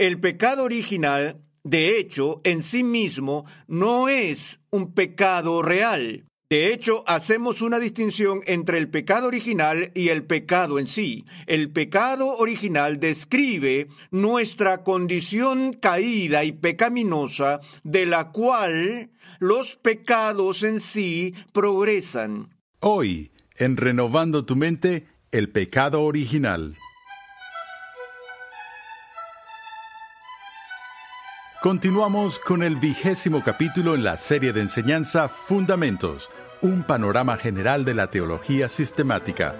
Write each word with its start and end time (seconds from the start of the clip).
El 0.00 0.18
pecado 0.18 0.64
original, 0.64 1.42
de 1.62 1.98
hecho, 1.98 2.40
en 2.44 2.62
sí 2.62 2.82
mismo 2.82 3.44
no 3.68 4.08
es 4.08 4.58
un 4.70 4.94
pecado 4.94 5.60
real. 5.60 6.24
De 6.48 6.72
hecho, 6.72 7.04
hacemos 7.06 7.60
una 7.60 7.78
distinción 7.78 8.40
entre 8.46 8.78
el 8.78 8.88
pecado 8.88 9.26
original 9.26 9.92
y 9.94 10.08
el 10.08 10.24
pecado 10.24 10.78
en 10.78 10.88
sí. 10.88 11.26
El 11.46 11.70
pecado 11.70 12.38
original 12.38 12.98
describe 12.98 13.88
nuestra 14.10 14.84
condición 14.84 15.74
caída 15.74 16.44
y 16.44 16.52
pecaminosa 16.52 17.60
de 17.84 18.06
la 18.06 18.30
cual 18.30 19.10
los 19.38 19.76
pecados 19.76 20.62
en 20.62 20.80
sí 20.80 21.34
progresan. 21.52 22.48
Hoy, 22.78 23.32
en 23.54 23.76
Renovando 23.76 24.46
tu 24.46 24.56
mente, 24.56 25.08
el 25.30 25.50
pecado 25.50 26.04
original. 26.04 26.78
Continuamos 31.60 32.38
con 32.38 32.62
el 32.62 32.76
vigésimo 32.76 33.44
capítulo 33.44 33.94
en 33.94 34.02
la 34.02 34.16
serie 34.16 34.54
de 34.54 34.62
enseñanza 34.62 35.28
Fundamentos, 35.28 36.30
un 36.62 36.82
panorama 36.82 37.36
general 37.36 37.84
de 37.84 37.92
la 37.92 38.10
teología 38.10 38.66
sistemática. 38.70 39.56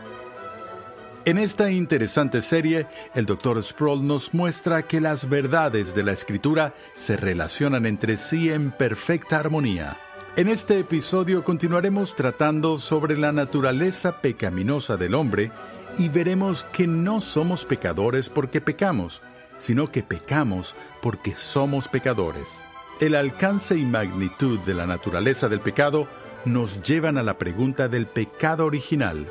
En 1.27 1.37
esta 1.37 1.71
interesante 1.71 2.41
serie, 2.41 2.87
el 3.15 3.27
Dr. 3.27 3.63
Sproul 3.63 4.07
nos 4.07 4.33
muestra 4.33 4.85
que 4.85 4.99
las 4.99 5.29
verdades 5.29 5.95
de 5.95 6.03
la 6.03 6.13
Escritura 6.13 6.73
se 6.95 7.19
relacionan 7.19 7.85
entre 7.85 8.17
sí 8.17 8.49
en 8.49 8.71
perfecta 8.71 9.39
armonía. 9.39 9.99
En 10.37 10.49
este 10.49 10.79
episodio 10.79 11.45
continuaremos 11.45 12.17
tratando 12.17 12.79
sobre 12.79 13.19
la 13.19 13.33
naturaleza 13.33 14.23
pecaminosa 14.23 14.97
del 14.97 15.15
hombre 15.15 15.53
y 15.99 16.09
veremos 16.09 16.65
que 16.73 16.87
no 16.87 17.21
somos 17.21 17.67
pecadores 17.67 18.31
porque 18.31 18.63
pecamos, 18.63 19.21
sino 19.61 19.87
que 19.87 20.03
pecamos 20.03 20.75
porque 21.01 21.37
somos 21.37 21.87
pecadores. 21.87 22.59
El 22.99 23.15
alcance 23.15 23.77
y 23.77 23.85
magnitud 23.85 24.59
de 24.61 24.75
la 24.75 24.87
naturaleza 24.87 25.49
del 25.49 25.61
pecado 25.61 26.09
nos 26.45 26.83
llevan 26.83 27.17
a 27.19 27.23
la 27.23 27.39
pregunta 27.39 27.89
del 27.89 28.07
pecado 28.07 28.67
original. 28.67 29.31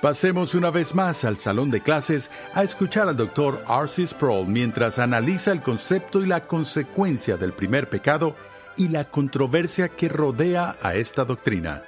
Pasemos 0.00 0.54
una 0.54 0.70
vez 0.70 0.94
más 0.94 1.24
al 1.24 1.38
salón 1.38 1.70
de 1.70 1.80
clases 1.80 2.30
a 2.52 2.62
escuchar 2.62 3.08
al 3.08 3.16
Dr. 3.16 3.64
R.C. 3.68 4.06
Sproul 4.06 4.46
mientras 4.46 4.98
analiza 4.98 5.50
el 5.50 5.62
concepto 5.62 6.22
y 6.22 6.26
la 6.26 6.40
consecuencia 6.40 7.36
del 7.36 7.52
primer 7.52 7.88
pecado 7.88 8.36
y 8.76 8.88
la 8.88 9.04
controversia 9.04 9.88
que 9.88 10.08
rodea 10.08 10.76
a 10.82 10.94
esta 10.94 11.24
doctrina. 11.24 11.82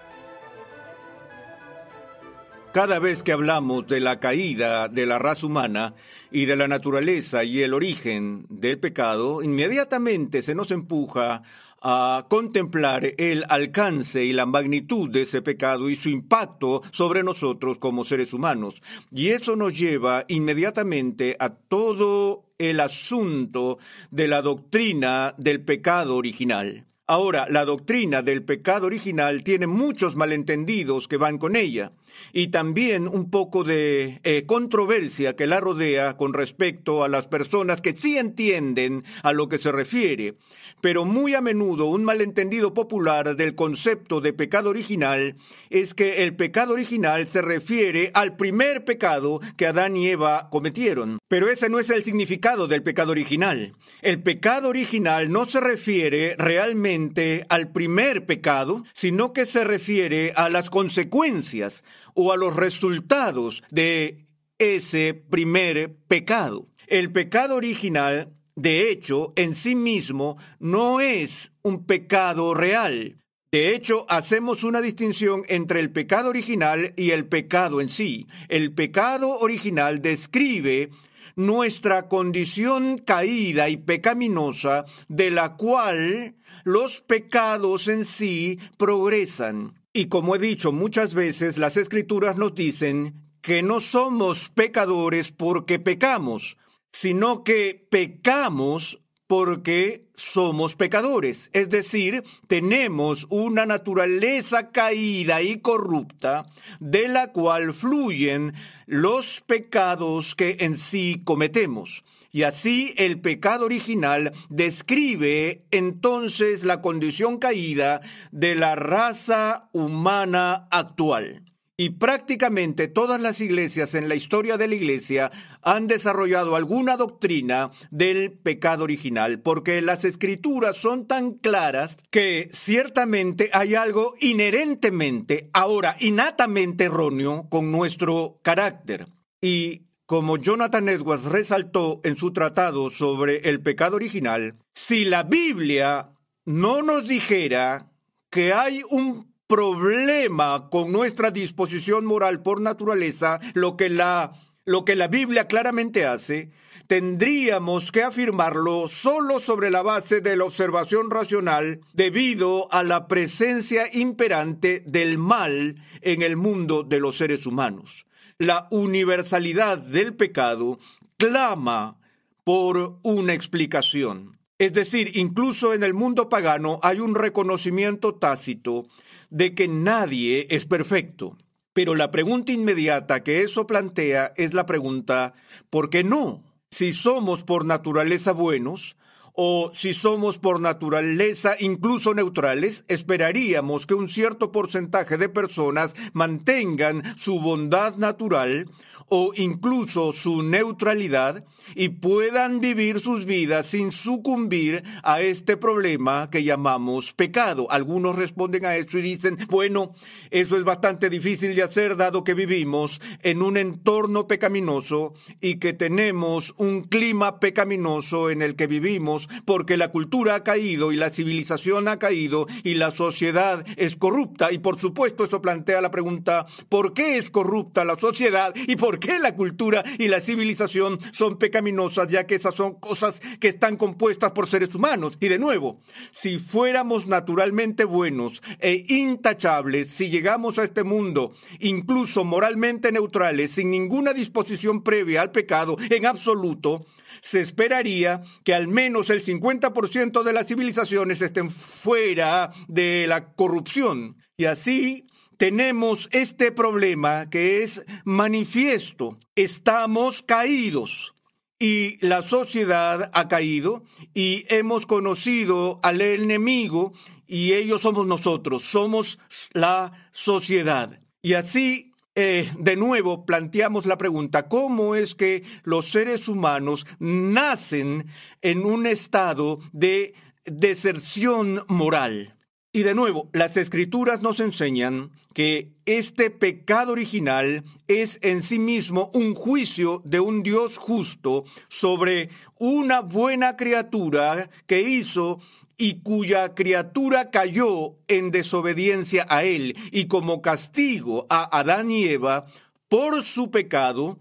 Cada 2.77 2.99
vez 2.99 3.23
que 3.23 3.33
hablamos 3.33 3.87
de 3.87 4.01
la 4.01 4.21
caída 4.21 4.89
de 4.89 5.07
la 5.07 5.19
raza 5.19 5.47
humana 5.47 5.95
y 6.31 6.45
de 6.45 6.57
la 6.57 6.69
naturaleza 6.69 7.43
y 7.43 7.63
el 7.63 7.73
origen 7.73 8.45
del 8.51 8.79
pecado, 8.79 9.43
inmediatamente 9.43 10.43
se 10.43 10.55
nos 10.55 10.71
empuja 10.71 11.43
a 11.81 12.27
contemplar 12.29 13.15
el 13.17 13.47
alcance 13.49 14.27
y 14.27 14.35
la 14.35 14.45
magnitud 14.45 15.09
de 15.09 15.23
ese 15.23 15.41
pecado 15.41 15.89
y 15.89 15.97
su 15.97 16.11
impacto 16.11 16.83
sobre 16.93 17.23
nosotros 17.23 17.79
como 17.79 18.05
seres 18.05 18.35
humanos. 18.35 18.75
Y 19.11 19.29
eso 19.29 19.57
nos 19.57 19.75
lleva 19.75 20.27
inmediatamente 20.29 21.35
a 21.41 21.49
todo 21.49 22.45
el 22.59 22.81
asunto 22.81 23.79
de 24.11 24.29
la 24.29 24.43
doctrina 24.43 25.35
del 25.39 25.63
pecado 25.63 26.15
original. 26.15 26.85
Ahora, 27.09 27.47
la 27.49 27.65
doctrina 27.65 28.21
del 28.21 28.43
pecado 28.43 28.87
original 28.87 29.45
tiene 29.45 29.67
muchos 29.67 30.15
malentendidos 30.15 31.09
que 31.09 31.17
van 31.17 31.39
con 31.39 31.57
ella 31.57 31.93
y 32.33 32.49
también 32.49 33.09
un 33.09 33.31
poco 33.31 33.65
de 33.65 34.21
eh, 34.25 34.45
controversia 34.47 35.37
que 35.37 35.47
la 35.47 35.61
rodea 35.61 36.17
con 36.17 36.33
respecto 36.33 37.05
a 37.05 37.09
las 37.09 37.29
personas 37.29 37.81
que 37.81 37.97
sí 37.97 38.19
entienden 38.19 39.05
a 39.23 39.33
lo 39.33 39.49
que 39.49 39.59
se 39.59 39.73
refiere 39.73 40.37
pero 40.81 41.05
muy 41.05 41.35
a 41.35 41.41
menudo 41.41 41.87
un 41.87 42.05
malentendido 42.05 42.75
popular 42.75 43.37
del 43.37 43.55
concepto 43.55 44.21
de 44.21 44.33
pecado 44.33 44.71
original 44.71 45.37
es 45.71 45.95
que 45.95 46.23
el 46.25 46.37
pecado 46.37 46.75
original 46.75 47.27
se 47.27 47.43
refiere 47.43 48.11
al 48.15 48.37
primer 48.37 48.85
pecado 48.85 49.41
que 49.57 49.67
Adán 49.67 49.97
y 49.97 50.09
Eva 50.09 50.49
cometieron. 50.51 51.19
Pero 51.29 51.49
ese 51.49 51.69
no 51.69 51.79
es 51.79 51.91
el 51.91 52.05
significado 52.05 52.69
del 52.69 52.83
pecado 52.83 53.13
original. 53.13 53.73
El 54.03 54.23
pecado 54.23 54.69
original 54.69 55.33
no 55.33 55.47
se 55.47 55.61
refiere 55.61 56.37
realmente 56.39 57.45
al 57.49 57.73
primer 57.73 58.27
pecado, 58.27 58.85
sino 58.93 59.33
que 59.33 59.47
se 59.47 59.65
refiere 59.65 60.33
a 60.37 60.49
las 60.49 60.71
consecuencias 60.71 61.85
o 62.17 62.33
a 62.33 62.37
los 62.37 62.57
resultados 62.57 63.63
de 63.71 64.27
ese 64.59 65.15
primer 65.15 65.97
pecado. 66.09 66.67
El 66.89 67.13
pecado 67.13 67.55
original 67.55 68.33
de 68.57 68.91
hecho, 68.91 69.35
en 69.37 69.55
sí 69.55 69.75
mismo 69.75 70.39
no 70.59 71.01
es 71.01 71.53
un 71.61 71.85
pecado 71.85 72.55
real. 72.55 73.19
De 73.53 73.75
hecho, 73.75 74.07
hacemos 74.09 74.65
una 74.65 74.81
distinción 74.81 75.43
entre 75.49 75.81
el 75.81 75.93
pecado 75.93 76.31
original 76.31 76.95
y 76.97 77.11
el 77.11 77.27
pecado 77.27 77.83
en 77.83 77.91
sí. 77.91 78.27
El 78.49 78.73
pecado 78.73 79.39
original 79.39 80.01
describe 80.01 80.89
nuestra 81.37 82.09
condición 82.09 82.97
caída 82.97 83.69
y 83.69 83.77
pecaminosa 83.77 84.87
de 85.09 85.31
la 85.31 85.57
cual 85.57 86.35
los 86.65 87.03
pecados 87.03 87.89
en 87.89 88.07
sí 88.07 88.59
progresan. 88.79 89.75
Y 89.97 90.09
como 90.09 90.37
he 90.37 90.39
dicho 90.39 90.73
muchas 90.73 91.15
veces, 91.15 91.57
las 91.57 91.79
escrituras 91.79 92.37
nos 92.37 92.55
dicen 92.55 93.15
que 93.41 93.63
no 93.63 93.81
somos 93.81 94.51
pecadores 94.51 95.33
porque 95.33 95.79
pecamos, 95.79 96.59
sino 96.93 97.43
que 97.45 97.87
pecamos 97.91 99.01
porque 99.27 100.11
somos 100.15 100.77
pecadores, 100.77 101.49
es 101.55 101.71
decir, 101.71 102.23
tenemos 102.47 103.27
una 103.31 103.65
naturaleza 103.65 104.71
caída 104.71 105.41
y 105.41 105.61
corrupta 105.61 106.45
de 106.79 107.09
la 107.09 107.33
cual 107.33 107.73
fluyen 107.73 108.53
los 108.85 109.41
pecados 109.47 110.35
que 110.35 110.59
en 110.61 110.77
sí 110.77 111.23
cometemos. 111.25 112.05
Y 112.33 112.43
así 112.43 112.95
el 112.97 113.21
pecado 113.21 113.65
original 113.65 114.33
describe 114.49 115.67
entonces 115.71 116.65
la 116.65 116.81
condición 116.81 117.39
caída 117.39 118.01
de 118.31 118.55
la 118.55 118.75
raza 118.77 119.69
humana 119.73 120.67
actual. 120.71 121.43
Y 121.79 121.91
prácticamente 121.91 122.89
todas 122.89 123.21
las 123.21 123.43
iglesias 123.43 123.95
en 123.95 124.09
la 124.09 124.15
historia 124.15 124.57
de 124.57 124.67
la 124.67 124.75
iglesia 124.75 125.31
han 125.61 125.87
desarrollado 125.87 126.57
alguna 126.57 126.97
doctrina 126.97 127.71
del 127.91 128.33
pecado 128.33 128.85
original, 128.85 129.43
porque 129.43 129.83
las 129.83 130.07
escrituras 130.07 130.79
son 130.79 131.07
tan 131.07 131.33
claras 131.33 131.99
que 132.11 132.49
ciertamente 132.51 133.51
hay 133.53 133.75
algo 133.75 134.15
inherentemente, 134.21 135.51
ahora 135.53 135.97
innatamente 136.01 136.85
erróneo 136.85 137.47
con 137.51 137.71
nuestro 137.71 138.41
carácter. 138.43 139.09
Y 139.43 139.83
como 140.07 140.37
Jonathan 140.37 140.89
Edwards 140.89 141.25
resaltó 141.25 142.01
en 142.05 142.17
su 142.17 142.33
tratado 142.33 142.91
sobre 142.91 143.49
el 143.49 143.61
pecado 143.61 143.97
original, 143.97 144.55
si 144.75 145.05
la 145.05 145.25
Biblia 145.25 146.13
no 146.45 146.83
nos 146.83 147.09
dijera 147.09 147.91
que 148.31 148.53
hay 148.53 148.83
un 148.89 149.35
problema 149.47 150.69
con 150.71 150.93
nuestra 150.93 151.31
disposición 151.31 152.07
moral 152.07 152.43
por 152.43 152.61
naturaleza, 152.61 153.41
lo 153.55 153.77
que 153.77 153.91
la 153.91 154.33
lo 154.67 154.85
que 154.85 154.97
la 154.97 155.07
Biblia 155.07 155.47
claramente 155.47 156.05
hace, 156.05 156.51
tendríamos 156.89 157.93
que 157.93 158.03
afirmarlo 158.03 158.89
solo 158.89 159.39
sobre 159.39 159.71
la 159.71 159.83
base 159.83 160.21
de 160.21 160.37
la 160.37 160.45
observación 160.45 161.09
racional 161.09 161.81
debido 161.93 162.67
a 162.73 162.83
la 162.83 163.07
presencia 163.07 163.85
imperante 163.93 164.83
del 164.85 165.19
mal 165.19 165.77
en 166.01 166.23
el 166.23 166.37
mundo 166.37 166.83
de 166.83 166.99
los 166.99 167.17
seres 167.17 167.47
humanos. 167.47 168.07
La 168.39 168.69
universalidad 168.71 169.79
del 169.79 170.15
pecado 170.15 170.79
clama 171.17 171.99
por 172.45 172.99
una 173.03 173.33
explicación. 173.33 174.39
Es 174.59 174.75
decir, 174.75 175.17
incluso 175.17 175.73
en 175.73 175.83
el 175.83 175.95
mundo 175.95 176.29
pagano 176.29 176.79
hay 176.83 177.01
un 177.01 177.15
reconocimiento 177.15 178.17
tácito 178.17 178.89
de 179.31 179.55
que 179.55 179.69
nadie 179.69 180.49
es 180.51 180.67
perfecto. 180.67 181.39
Pero 181.73 181.95
la 181.95 182.11
pregunta 182.11 182.53
inmediata 182.53 183.25
que 183.25 183.41
eso 183.41 183.67
plantea 183.67 184.35
es 184.37 184.53
la 184.53 184.67
pregunta, 184.67 185.33
¿por 185.71 185.89
qué 185.89 186.05
no? 186.05 186.45
Si 186.71 186.93
somos 186.93 187.43
por 187.43 187.65
naturaleza 187.65 188.33
buenos, 188.33 188.99
o 189.37 189.71
si 189.75 189.95
somos 189.95 190.39
por 190.39 190.61
naturaleza 190.61 191.55
incluso 191.61 192.15
neutrales, 192.15 192.85
esperaríamos 192.89 193.87
que 193.87 193.95
un 193.95 194.09
cierto 194.09 194.51
porcentaje 194.51 195.19
de 195.19 195.29
personas 195.29 195.95
mantengan 196.15 197.03
su 197.19 197.41
bondad 197.41 197.97
natural 197.97 198.69
o 199.09 199.33
incluso 199.37 200.13
su 200.13 200.43
neutralidad 200.43 201.45
y 201.75 201.89
puedan 201.89 202.61
vivir 202.61 203.01
sus 203.01 203.25
vidas 203.25 203.67
sin 203.67 203.93
sucumbir 203.93 204.83
a 205.03 205.21
este 205.21 205.57
problema 205.57 206.31
que 206.31 206.45
llamamos 206.45 207.13
pecado. 207.13 207.67
Algunos 207.71 208.17
responden 208.17 208.67
a 208.67 208.77
eso 208.77 208.99
y 208.99 209.03
dicen, 209.03 209.37
bueno, 209.49 209.95
eso 210.31 210.57
es 210.57 210.65
bastante 210.65 211.11
difícil 211.11 211.55
de 211.55 211.63
hacer 211.63 211.97
dado 211.97 212.25
que 212.25 212.35
vivimos 212.35 213.01
en 213.23 213.43
un 213.43 213.57
entorno 213.57 214.27
pecaminoso 214.27 215.15
y 215.41 215.59
que 215.59 215.73
tenemos 215.73 216.55
un 216.57 216.83
clima 216.83 217.41
pecaminoso 217.41 218.31
en 218.31 218.43
el 218.43 218.57
que 218.57 218.67
vivimos 218.67 219.29
porque 219.45 219.77
la 219.77 219.91
cultura 219.91 220.37
ha 220.37 220.45
caído 220.45 220.93
y 220.93 220.97
la 220.97 221.11
civilización 221.11 221.89
ha 221.89 221.99
caído 221.99 222.47
y 222.63 222.75
la 222.75 222.91
sociedad 222.91 223.65
es 223.77 223.97
corrupta 223.97 224.53
y 224.53 224.59
por 224.59 224.79
supuesto 224.79 225.25
eso 225.25 225.43
plantea 225.43 225.81
la 225.81 225.91
pregunta, 225.91 226.47
¿por 226.69 226.93
qué 226.93 227.19
es 227.19 227.31
corrupta 227.31 227.85
la 227.85 227.99
sociedad 227.99 228.55
y 228.67 228.77
por 228.77 228.96
qué 228.99 229.19
la 229.19 229.35
cultura 229.35 229.85
y 229.99 230.09
la 230.09 230.21
civilización 230.21 230.99
son 231.13 231.39
pecaminosas? 231.39 232.07
ya 232.09 232.27
que 232.27 232.35
esas 232.35 232.55
son 232.55 232.75
cosas 232.75 233.21
que 233.41 233.49
están 233.49 233.77
compuestas 233.77 234.33
por 234.33 234.49
seres 234.49 234.75
humanos. 234.75 235.17
Y 235.21 235.29
de 235.29 235.39
nuevo, 235.39 235.81
si 236.13 236.39
fuéramos 236.39 237.07
naturalmente 237.07 237.85
buenos 237.85 238.43
e 238.61 238.85
intachables, 238.89 239.91
si 239.91 240.11
llegamos 240.11 240.59
a 240.59 240.65
este 240.65 240.85
mundo 240.85 241.35
incluso 241.61 242.25
moralmente 242.25 242.93
neutrales, 242.93 243.53
sin 243.53 243.71
ninguna 243.71 244.13
disposición 244.13 244.83
previa 244.83 245.23
al 245.23 245.31
pecado 245.31 245.77
en 245.91 246.07
absoluto, 246.07 246.87
se 247.23 247.41
esperaría 247.41 248.23
que 248.45 248.55
al 248.55 248.69
menos 248.69 249.11
el 249.11 249.25
50% 249.25 250.23
de 250.23 250.33
las 250.33 250.47
civilizaciones 250.47 251.23
estén 251.23 251.51
fuera 251.51 252.51
de 252.69 253.07
la 253.09 253.33
corrupción. 253.33 254.17
Y 254.37 254.45
así 254.45 255.07
tenemos 255.37 256.09
este 256.13 256.53
problema 256.53 257.29
que 257.29 257.63
es 257.63 257.85
manifiesto. 258.05 259.19
Estamos 259.35 260.23
caídos 260.23 261.15
y 261.59 262.05
la 262.07 262.23
sociedad 262.23 263.11
ha 263.15 263.29
caído 263.29 263.85
y 264.15 264.45
hemos 264.49 264.87
conocido 264.87 265.81
al 265.83 266.01
enemigo 266.01 266.93
y 267.27 267.55
ellos 267.55 267.83
somos 267.83 268.07
nosotros, 268.07 268.63
somos 268.63 269.19
la 269.53 269.93
sociedad. 270.13 271.01
Y 271.23 271.35
así, 271.35 271.93
eh, 272.15 272.51
de 272.59 272.77
nuevo, 272.77 273.25
planteamos 273.27 273.87
la 273.87 273.99
pregunta, 273.99 274.49
¿cómo 274.49 274.95
es 274.95 275.15
que 275.15 275.43
los 275.65 275.91
seres 275.91 276.29
humanos 276.29 276.87
nacen 276.99 278.07
en 278.43 278.65
un 278.65 278.87
estado 278.87 279.59
de 279.73 280.15
deserción 280.45 281.65
moral? 281.69 282.36
Y 282.77 282.83
de 282.83 282.95
nuevo, 282.95 283.31
las 283.33 283.57
escrituras 283.57 284.21
nos 284.21 284.39
enseñan 284.39 285.11
que 285.33 285.73
este 285.87 286.29
pecado 286.29 286.93
original 286.93 287.65
es 287.89 288.19
en 288.21 288.43
sí 288.43 288.59
mismo 288.59 289.11
un 289.15 289.35
juicio 289.35 290.03
de 290.05 290.21
un 290.21 290.43
Dios 290.43 290.77
justo 290.77 291.45
sobre 291.69 292.29
una 292.59 293.01
buena 293.01 293.57
criatura 293.57 294.51
que 294.67 294.83
hizo 294.83 295.41
y 295.79 296.03
cuya 296.03 296.55
criatura 296.55 297.31
cayó 297.31 297.95
en 298.09 298.31
desobediencia 298.31 299.25
a 299.31 299.45
él 299.45 299.75
y 299.91 300.05
como 300.05 300.43
castigo 300.43 301.25
a 301.31 301.59
Adán 301.59 301.91
y 301.91 302.05
Eva 302.05 302.45
por 302.89 303.23
su 303.23 303.51
pecado, 303.51 304.19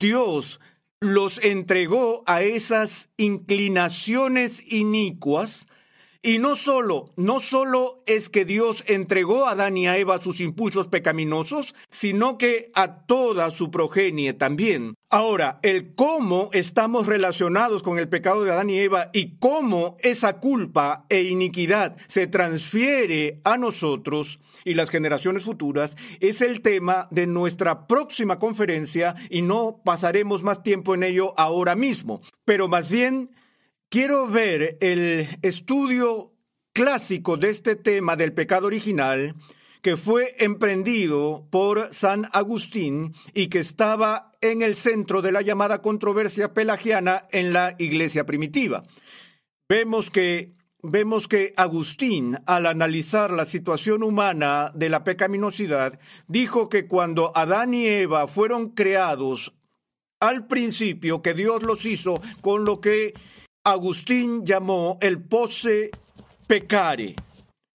Dios 0.00 0.60
los 0.98 1.44
entregó 1.44 2.22
a 2.26 2.40
esas 2.40 3.10
inclinaciones 3.18 4.72
inicuas 4.72 5.66
y 6.22 6.38
no 6.38 6.54
solo, 6.54 7.12
no 7.16 7.40
solo 7.40 8.04
es 8.06 8.28
que 8.28 8.44
Dios 8.44 8.84
entregó 8.86 9.46
a 9.46 9.52
Adán 9.52 9.76
y 9.76 9.88
a 9.88 9.96
Eva 9.96 10.20
sus 10.20 10.40
impulsos 10.40 10.86
pecaminosos, 10.86 11.74
sino 11.90 12.38
que 12.38 12.70
a 12.74 13.04
toda 13.06 13.50
su 13.50 13.72
progenie 13.72 14.32
también. 14.32 14.94
Ahora, 15.10 15.58
el 15.62 15.94
cómo 15.94 16.48
estamos 16.52 17.06
relacionados 17.06 17.82
con 17.82 17.98
el 17.98 18.08
pecado 18.08 18.44
de 18.44 18.52
Adán 18.52 18.70
y 18.70 18.78
Eva 18.78 19.10
y 19.12 19.36
cómo 19.38 19.96
esa 20.00 20.38
culpa 20.38 21.06
e 21.08 21.22
iniquidad 21.24 21.96
se 22.06 22.28
transfiere 22.28 23.40
a 23.44 23.58
nosotros 23.58 24.38
y 24.64 24.74
las 24.74 24.90
generaciones 24.90 25.42
futuras 25.42 25.96
es 26.20 26.40
el 26.40 26.62
tema 26.62 27.08
de 27.10 27.26
nuestra 27.26 27.88
próxima 27.88 28.38
conferencia 28.38 29.16
y 29.28 29.42
no 29.42 29.82
pasaremos 29.84 30.44
más 30.44 30.62
tiempo 30.62 30.94
en 30.94 31.02
ello 31.02 31.34
ahora 31.36 31.74
mismo, 31.74 32.22
pero 32.44 32.68
más 32.68 32.88
bien 32.88 33.30
Quiero 33.92 34.26
ver 34.26 34.78
el 34.80 35.28
estudio 35.42 36.32
clásico 36.72 37.36
de 37.36 37.50
este 37.50 37.76
tema 37.76 38.16
del 38.16 38.32
pecado 38.32 38.66
original 38.66 39.34
que 39.82 39.98
fue 39.98 40.34
emprendido 40.38 41.46
por 41.50 41.92
San 41.92 42.26
Agustín 42.32 43.14
y 43.34 43.48
que 43.48 43.58
estaba 43.58 44.32
en 44.40 44.62
el 44.62 44.76
centro 44.76 45.20
de 45.20 45.30
la 45.30 45.42
llamada 45.42 45.82
controversia 45.82 46.54
pelagiana 46.54 47.24
en 47.32 47.52
la 47.52 47.76
iglesia 47.78 48.24
primitiva. 48.24 48.84
Vemos 49.68 50.08
que 50.08 50.54
vemos 50.82 51.28
que 51.28 51.52
Agustín, 51.58 52.38
al 52.46 52.64
analizar 52.64 53.30
la 53.30 53.44
situación 53.44 54.02
humana 54.02 54.72
de 54.74 54.88
la 54.88 55.04
pecaminosidad, 55.04 56.00
dijo 56.28 56.70
que 56.70 56.86
cuando 56.86 57.36
Adán 57.36 57.74
y 57.74 57.84
Eva 57.84 58.26
fueron 58.26 58.70
creados 58.70 59.52
al 60.18 60.46
principio, 60.46 61.20
que 61.20 61.34
Dios 61.34 61.62
los 61.62 61.84
hizo 61.84 62.22
con 62.40 62.64
lo 62.64 62.80
que 62.80 63.12
Agustín 63.64 64.44
llamó 64.44 64.98
el 65.00 65.22
pose 65.22 65.92
pecare, 66.48 67.14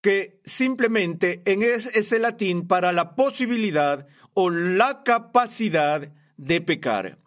que 0.01 0.41
simplemente 0.43 1.41
en 1.45 1.63
es, 1.63 1.85
ese 1.85 2.19
latín 2.19 2.67
para 2.67 2.91
la 2.91 3.15
posibilidad 3.15 4.05
o 4.33 4.49
la 4.49 5.03
capacidad 5.03 6.11
de 6.35 6.59
pecar. 6.59 7.19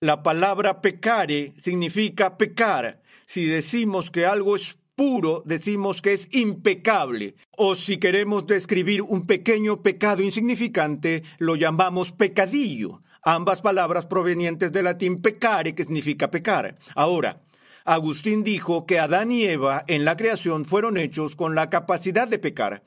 La 0.00 0.22
palabra 0.22 0.80
pecare 0.80 1.52
significa 1.58 2.38
pecar. 2.38 3.02
Si 3.26 3.44
decimos 3.44 4.10
que 4.10 4.24
algo 4.24 4.56
es 4.56 4.78
puro, 4.96 5.42
decimos 5.44 6.00
que 6.00 6.14
es 6.14 6.28
impecable. 6.32 7.34
O 7.58 7.74
si 7.74 7.98
queremos 7.98 8.46
describir 8.46 9.02
un 9.02 9.26
pequeño 9.26 9.82
pecado 9.82 10.22
insignificante, 10.22 11.24
lo 11.36 11.56
llamamos 11.56 12.12
pecadillo. 12.12 13.02
Ambas 13.22 13.60
palabras 13.60 14.06
provenientes 14.06 14.72
del 14.72 14.84
latín 14.84 15.20
pecare, 15.20 15.74
que 15.74 15.84
significa 15.84 16.30
pecar. 16.30 16.74
Ahora, 16.94 17.38
Agustín 17.88 18.44
dijo 18.44 18.84
que 18.84 18.98
Adán 18.98 19.32
y 19.32 19.44
Eva 19.44 19.82
en 19.86 20.04
la 20.04 20.18
creación 20.18 20.66
fueron 20.66 20.98
hechos 20.98 21.36
con 21.36 21.54
la 21.54 21.70
capacidad 21.70 22.28
de 22.28 22.38
pecar. 22.38 22.82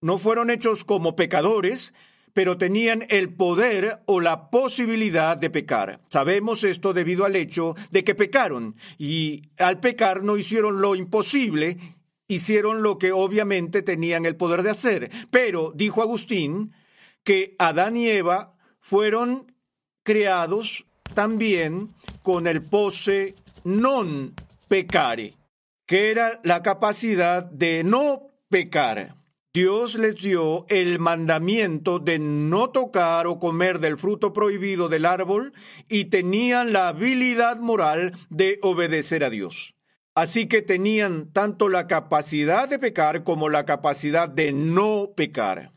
No 0.00 0.18
fueron 0.18 0.50
hechos 0.50 0.84
como 0.84 1.16
pecadores, 1.16 1.92
pero 2.32 2.56
tenían 2.56 3.04
el 3.08 3.34
poder 3.34 3.98
o 4.06 4.20
la 4.20 4.48
posibilidad 4.48 5.36
de 5.36 5.50
pecar. 5.50 6.00
Sabemos 6.08 6.62
esto 6.62 6.92
debido 6.92 7.24
al 7.24 7.34
hecho 7.34 7.74
de 7.90 8.04
que 8.04 8.14
pecaron 8.14 8.76
y 8.98 9.42
al 9.58 9.80
pecar 9.80 10.22
no 10.22 10.36
hicieron 10.36 10.80
lo 10.80 10.94
imposible, 10.94 11.78
hicieron 12.28 12.84
lo 12.84 12.98
que 12.98 13.10
obviamente 13.10 13.82
tenían 13.82 14.26
el 14.26 14.36
poder 14.36 14.62
de 14.62 14.70
hacer. 14.70 15.10
Pero, 15.32 15.72
dijo 15.74 16.02
Agustín, 16.02 16.72
que 17.24 17.56
Adán 17.58 17.96
y 17.96 18.06
Eva 18.06 18.54
fueron 18.78 19.52
creados 20.04 20.86
también 21.14 21.88
con 22.22 22.46
el 22.46 22.62
pose 22.62 23.34
non 23.64 24.34
pecare, 24.68 25.34
que 25.86 26.10
era 26.10 26.40
la 26.44 26.62
capacidad 26.62 27.44
de 27.44 27.84
no 27.84 28.30
pecar. 28.48 29.16
Dios 29.52 29.96
les 29.96 30.14
dio 30.14 30.64
el 30.68 31.00
mandamiento 31.00 31.98
de 31.98 32.20
no 32.20 32.70
tocar 32.70 33.26
o 33.26 33.40
comer 33.40 33.80
del 33.80 33.98
fruto 33.98 34.32
prohibido 34.32 34.88
del 34.88 35.06
árbol 35.06 35.52
y 35.88 36.04
tenían 36.04 36.72
la 36.72 36.88
habilidad 36.88 37.56
moral 37.58 38.12
de 38.28 38.60
obedecer 38.62 39.24
a 39.24 39.30
Dios. 39.30 39.74
Así 40.14 40.46
que 40.46 40.62
tenían 40.62 41.32
tanto 41.32 41.68
la 41.68 41.88
capacidad 41.88 42.68
de 42.68 42.78
pecar 42.78 43.24
como 43.24 43.48
la 43.48 43.64
capacidad 43.64 44.28
de 44.28 44.52
no 44.52 45.14
pecar. 45.16 45.72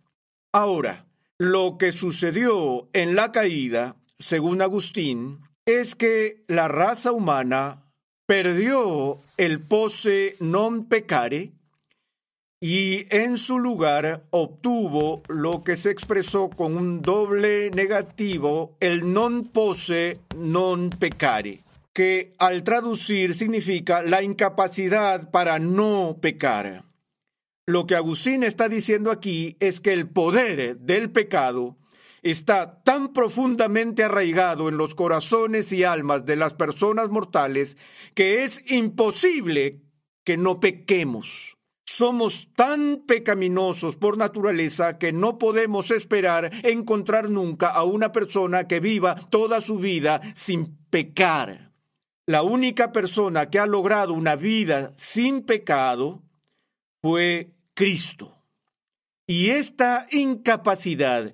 Ahora, 0.52 1.08
lo 1.40 1.78
que 1.80 1.92
sucedió 1.92 2.90
en 2.94 3.16
la 3.16 3.32
caída 3.32 3.96
según 4.20 4.62
Agustín, 4.62 5.40
es 5.66 5.96
que 5.96 6.44
la 6.48 6.68
raza 6.68 7.12
humana 7.12 7.78
perdió 8.26 9.20
el 9.38 9.62
pose 9.62 10.36
non 10.40 10.86
pecare 10.86 11.52
y 12.60 13.06
en 13.10 13.38
su 13.38 13.60
lugar 13.60 14.24
obtuvo 14.30 15.22
lo 15.28 15.64
que 15.64 15.76
se 15.76 15.92
expresó 15.92 16.50
con 16.50 16.78
un 16.78 17.02
doble 17.02 17.70
negativo, 17.72 18.78
el 18.80 19.12
non 19.12 19.52
pose 19.52 20.20
non 20.36 20.90
pecare, 20.90 21.60
que 21.92 22.34
al 22.40 22.64
traducir 22.64 23.34
significa 23.36 24.02
la 24.02 24.24
incapacidad 24.24 25.30
para 25.30 25.60
no 25.60 26.18
pecar. 26.22 26.86
Lo 27.66 27.86
que 27.86 27.96
Agustín 27.96 28.44
está 28.44 28.68
diciendo 28.68 29.12
aquí 29.12 29.56
es 29.60 29.80
que 29.80 29.94
el 29.94 30.08
poder 30.08 30.78
del 30.78 31.12
pecado 31.12 31.78
está 32.24 32.82
tan 32.84 33.14
profundamente 33.14 34.04
arraigado 34.04 34.70
en 34.70 34.78
los 34.78 34.96
corazones 34.96 35.72
y 35.74 35.84
almas 35.84 36.26
de 36.26 36.38
las 36.38 36.54
personas 36.56 37.10
mortales 37.10 37.78
que 38.16 38.44
es 38.44 38.72
imposible 38.72 39.82
que 40.24 40.38
no 40.38 40.60
pequemos. 40.60 41.58
Somos 41.86 42.48
tan 42.56 43.04
pecaminosos 43.06 43.98
por 43.98 44.18
naturaleza 44.18 44.98
que 44.98 45.12
no 45.12 45.38
podemos 45.38 45.92
esperar 45.92 46.50
encontrar 46.64 47.30
nunca 47.30 47.68
a 47.68 47.84
una 47.84 48.12
persona 48.12 48.68
que 48.68 48.80
viva 48.80 49.16
toda 49.30 49.62
su 49.62 49.78
vida 49.78 50.22
sin 50.34 50.78
pecar. 50.90 51.72
La 52.26 52.42
única 52.42 52.94
persona 52.94 53.50
que 53.50 53.60
ha 53.60 53.66
logrado 53.66 54.14
una 54.14 54.38
vida 54.38 54.94
sin 54.96 55.42
pecado 55.42 56.24
fue 57.02 57.50
Cristo. 57.74 58.34
Y 59.28 59.50
esta 59.50 60.08
incapacidad 60.12 61.34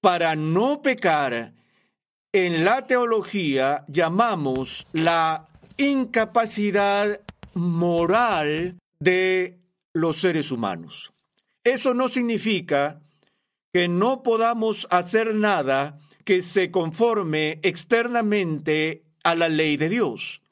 para 0.00 0.36
no 0.36 0.82
pecar 0.82 1.52
en 2.32 2.64
la 2.64 2.86
teología 2.86 3.84
llamamos 3.88 4.86
la 4.92 5.48
incapacidad 5.76 7.20
moral 7.54 8.78
de 9.00 9.58
los 9.92 10.18
seres 10.18 10.50
humanos. 10.50 11.12
Eso 11.64 11.94
no 11.94 12.08
significa 12.08 13.00
que 13.72 13.88
no 13.88 14.22
podamos 14.22 14.86
hacer 14.90 15.34
nada 15.34 15.98
que 16.24 16.42
se 16.42 16.70
conforme 16.70 17.58
externamente 17.62 19.04
a 19.24 19.34
la 19.34 19.48
ley 19.48 19.76
de 19.76 19.88
Dios. 19.88 20.42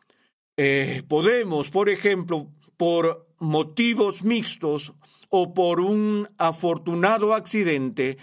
Eh, 0.57 1.03
podemos, 1.07 1.71
por 1.71 1.89
ejemplo, 1.89 2.49
por 2.77 3.27
motivos 3.39 4.23
mixtos 4.23 4.95
o 5.29 5.53
por 5.55 5.81
un 5.81 6.29
afortunado 6.39 7.35
accidente, 7.35 8.17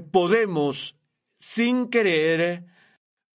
podemos, 0.00 0.96
sin 1.38 1.88
querer, 1.88 2.64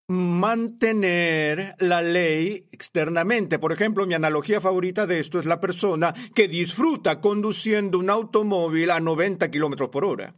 mantener 0.10 1.76
la 1.78 2.02
ley 2.02 2.68
externamente. 2.72 3.60
Por 3.60 3.72
ejemplo, 3.72 4.08
mi 4.08 4.16
analogía 4.16 4.60
favorita 4.60 5.06
de 5.06 5.20
esto 5.20 5.40
es 5.40 5.46
la 5.46 5.60
persona 5.60 6.14
que 6.34 6.48
disfruta 6.48 7.22
conduciendo 7.22 8.00
un 8.00 8.10
automóvil 8.10 8.90
a 8.90 9.00
90 9.00 9.52
kilómetros 9.52 9.90
por 9.90 10.06
hora. 10.06 10.36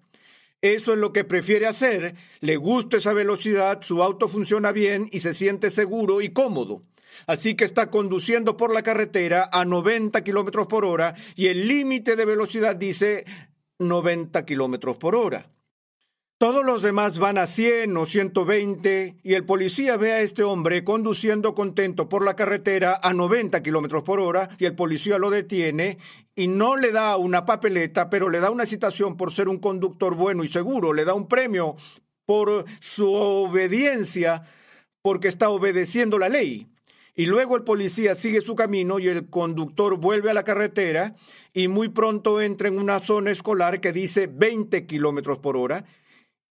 Eso 0.62 0.94
es 0.94 1.00
lo 1.00 1.14
que 1.14 1.24
prefiere 1.24 1.68
hacer, 1.68 2.16
le 2.42 2.58
gusta 2.58 2.98
esa 2.98 3.14
velocidad, 3.14 3.82
su 3.82 4.04
auto 4.04 4.28
funciona 4.28 4.72
bien 4.72 5.08
y 5.12 5.22
se 5.22 5.34
siente 5.34 5.72
seguro 5.72 6.22
y 6.22 6.30
cómodo. 6.30 6.84
Así 7.26 7.56
que 7.56 7.64
está 7.64 7.90
conduciendo 7.90 8.58
por 8.58 8.74
la 8.74 8.84
carretera 8.84 9.50
a 9.52 9.66
90 9.66 10.24
kilómetros 10.24 10.68
por 10.68 10.86
hora 10.86 11.16
y 11.36 11.48
el 11.48 11.68
límite 11.68 12.16
de 12.16 12.26
velocidad 12.26 12.76
dice 12.76 13.26
90 13.80 14.46
kilómetros 14.46 14.98
por 14.98 15.16
hora. 15.16 15.50
Todos 16.42 16.66
los 16.66 16.82
demás 16.82 17.20
van 17.20 17.38
a 17.38 17.46
100 17.46 17.96
o 17.96 18.08
120 18.08 19.18
y 19.22 19.36
el 19.36 19.46
policía 19.46 19.96
ve 19.96 20.14
a 20.14 20.22
este 20.22 20.42
hombre 20.42 20.84
conduciendo 20.84 21.54
contento 21.54 22.10
por 22.10 22.26
la 22.26 22.36
carretera 22.36 23.00
a 23.04 23.14
90 23.14 23.62
kilómetros 23.62 24.02
por 24.02 24.20
hora 24.20 24.50
y 24.58 24.66
el 24.66 24.74
policía 24.74 25.20
lo 25.20 25.30
detiene 25.30 26.00
y 26.36 26.48
no 26.48 26.78
le 26.78 26.92
da 26.92 27.16
una 27.18 27.46
papeleta, 27.46 28.10
pero 28.10 28.28
le 28.28 28.40
da 28.40 28.50
una 28.50 28.66
citación 28.66 29.18
por 29.18 29.32
ser 29.32 29.50
un 29.50 29.60
conductor 29.60 30.16
bueno 30.16 30.44
y 30.44 30.50
seguro, 30.50 30.94
le 30.94 31.06
da 31.06 31.14
un 31.14 31.28
premio 31.28 31.76
por 32.26 32.66
su 32.80 33.14
obediencia 33.14 34.42
porque 35.04 35.28
está 35.28 35.50
obedeciendo 35.50 36.18
la 36.18 36.30
ley. 36.30 36.66
Y 37.14 37.28
luego 37.28 37.56
el 37.56 37.64
policía 37.64 38.16
sigue 38.16 38.42
su 38.42 38.56
camino 38.56 38.98
y 38.98 39.10
el 39.10 39.30
conductor 39.30 39.96
vuelve 39.98 40.32
a 40.32 40.34
la 40.34 40.44
carretera 40.44 41.14
y 41.54 41.68
muy 41.68 41.90
pronto 41.90 42.42
entra 42.42 42.68
en 42.68 42.80
una 42.80 42.98
zona 42.98 43.30
escolar 43.30 43.80
que 43.80 43.92
dice 43.92 44.26
20 44.26 44.88
kilómetros 44.88 45.38
por 45.38 45.56
hora 45.56 45.86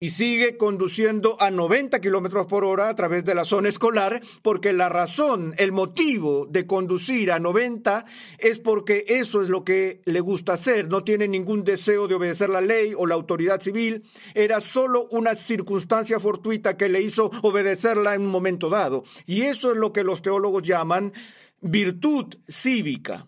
y 0.02 0.12
sigue 0.12 0.56
conduciendo 0.56 1.36
a 1.40 1.50
90 1.50 2.00
kilómetros 2.00 2.46
por 2.46 2.64
hora 2.64 2.88
a 2.88 2.94
través 2.94 3.22
de 3.26 3.34
la 3.34 3.44
zona 3.44 3.68
escolar, 3.68 4.22
porque 4.40 4.72
la 4.72 4.88
razón, 4.88 5.54
el 5.58 5.72
motivo 5.72 6.46
de 6.46 6.66
conducir 6.66 7.30
a 7.30 7.38
90 7.38 8.06
es 8.38 8.60
porque 8.60 9.04
eso 9.06 9.42
es 9.42 9.50
lo 9.50 9.62
que 9.62 10.00
le 10.06 10.20
gusta 10.20 10.54
hacer. 10.54 10.88
No 10.88 11.04
tiene 11.04 11.28
ningún 11.28 11.64
deseo 11.64 12.08
de 12.08 12.14
obedecer 12.14 12.48
la 12.48 12.62
ley 12.62 12.94
o 12.96 13.04
la 13.06 13.14
autoridad 13.14 13.60
civil. 13.60 14.04
Era 14.34 14.60
solo 14.60 15.06
una 15.10 15.34
circunstancia 15.34 16.18
fortuita 16.18 16.78
que 16.78 16.88
le 16.88 17.02
hizo 17.02 17.30
obedecerla 17.42 18.14
en 18.14 18.22
un 18.22 18.28
momento 18.28 18.70
dado. 18.70 19.04
Y 19.26 19.42
eso 19.42 19.70
es 19.70 19.76
lo 19.76 19.92
que 19.92 20.02
los 20.02 20.22
teólogos 20.22 20.62
llaman 20.62 21.12
virtud 21.60 22.36
cívica. 22.48 23.26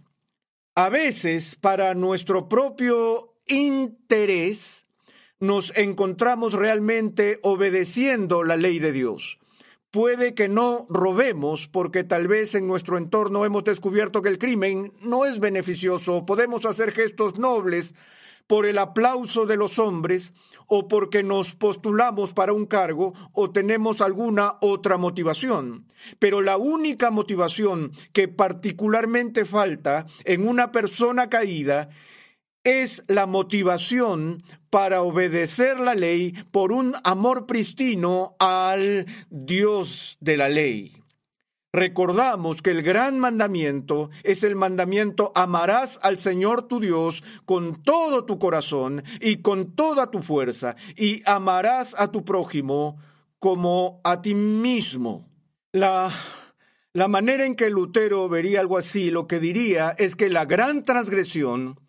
A 0.74 0.88
veces, 0.88 1.54
para 1.56 1.92
nuestro 1.92 2.48
propio 2.48 3.34
interés, 3.46 4.86
nos 5.42 5.76
encontramos 5.76 6.52
realmente 6.52 7.40
obedeciendo 7.42 8.44
la 8.44 8.56
ley 8.56 8.78
de 8.78 8.92
Dios. 8.92 9.40
Puede 9.90 10.34
que 10.34 10.48
no 10.48 10.86
robemos 10.88 11.66
porque 11.66 12.04
tal 12.04 12.28
vez 12.28 12.54
en 12.54 12.68
nuestro 12.68 12.96
entorno 12.96 13.44
hemos 13.44 13.64
descubierto 13.64 14.22
que 14.22 14.28
el 14.28 14.38
crimen 14.38 14.92
no 15.02 15.24
es 15.26 15.40
beneficioso. 15.40 16.24
Podemos 16.24 16.64
hacer 16.64 16.92
gestos 16.92 17.38
nobles 17.40 17.92
por 18.46 18.66
el 18.66 18.78
aplauso 18.78 19.44
de 19.44 19.56
los 19.56 19.80
hombres 19.80 20.32
o 20.68 20.86
porque 20.86 21.24
nos 21.24 21.56
postulamos 21.56 22.32
para 22.32 22.52
un 22.52 22.64
cargo 22.64 23.12
o 23.32 23.50
tenemos 23.50 24.00
alguna 24.00 24.58
otra 24.60 24.96
motivación. 24.96 25.86
Pero 26.20 26.40
la 26.40 26.56
única 26.56 27.10
motivación 27.10 27.90
que 28.12 28.28
particularmente 28.28 29.44
falta 29.44 30.06
en 30.24 30.46
una 30.46 30.70
persona 30.70 31.28
caída 31.28 31.88
es 32.64 33.04
la 33.08 33.26
motivación 33.26 34.42
para 34.70 35.02
obedecer 35.02 35.78
la 35.80 35.94
ley 35.94 36.32
por 36.50 36.72
un 36.72 36.94
amor 37.04 37.46
pristino 37.46 38.36
al 38.38 39.06
Dios 39.30 40.16
de 40.20 40.36
la 40.36 40.48
ley. 40.48 40.92
Recordamos 41.74 42.60
que 42.60 42.70
el 42.70 42.82
gran 42.82 43.18
mandamiento 43.18 44.10
es 44.24 44.42
el 44.44 44.56
mandamiento 44.56 45.32
amarás 45.34 45.98
al 46.02 46.18
Señor 46.18 46.68
tu 46.68 46.80
Dios 46.80 47.24
con 47.46 47.82
todo 47.82 48.26
tu 48.26 48.38
corazón 48.38 49.02
y 49.20 49.38
con 49.38 49.74
toda 49.74 50.10
tu 50.10 50.22
fuerza 50.22 50.76
y 50.96 51.22
amarás 51.24 51.94
a 51.98 52.12
tu 52.12 52.24
prójimo 52.24 52.98
como 53.38 54.00
a 54.04 54.20
ti 54.20 54.34
mismo. 54.34 55.26
La 55.72 56.12
la 56.94 57.08
manera 57.08 57.46
en 57.46 57.54
que 57.54 57.70
Lutero 57.70 58.28
vería 58.28 58.60
algo 58.60 58.76
así, 58.76 59.10
lo 59.10 59.26
que 59.26 59.40
diría 59.40 59.94
es 59.96 60.14
que 60.14 60.28
la 60.28 60.44
gran 60.44 60.84
transgresión 60.84 61.80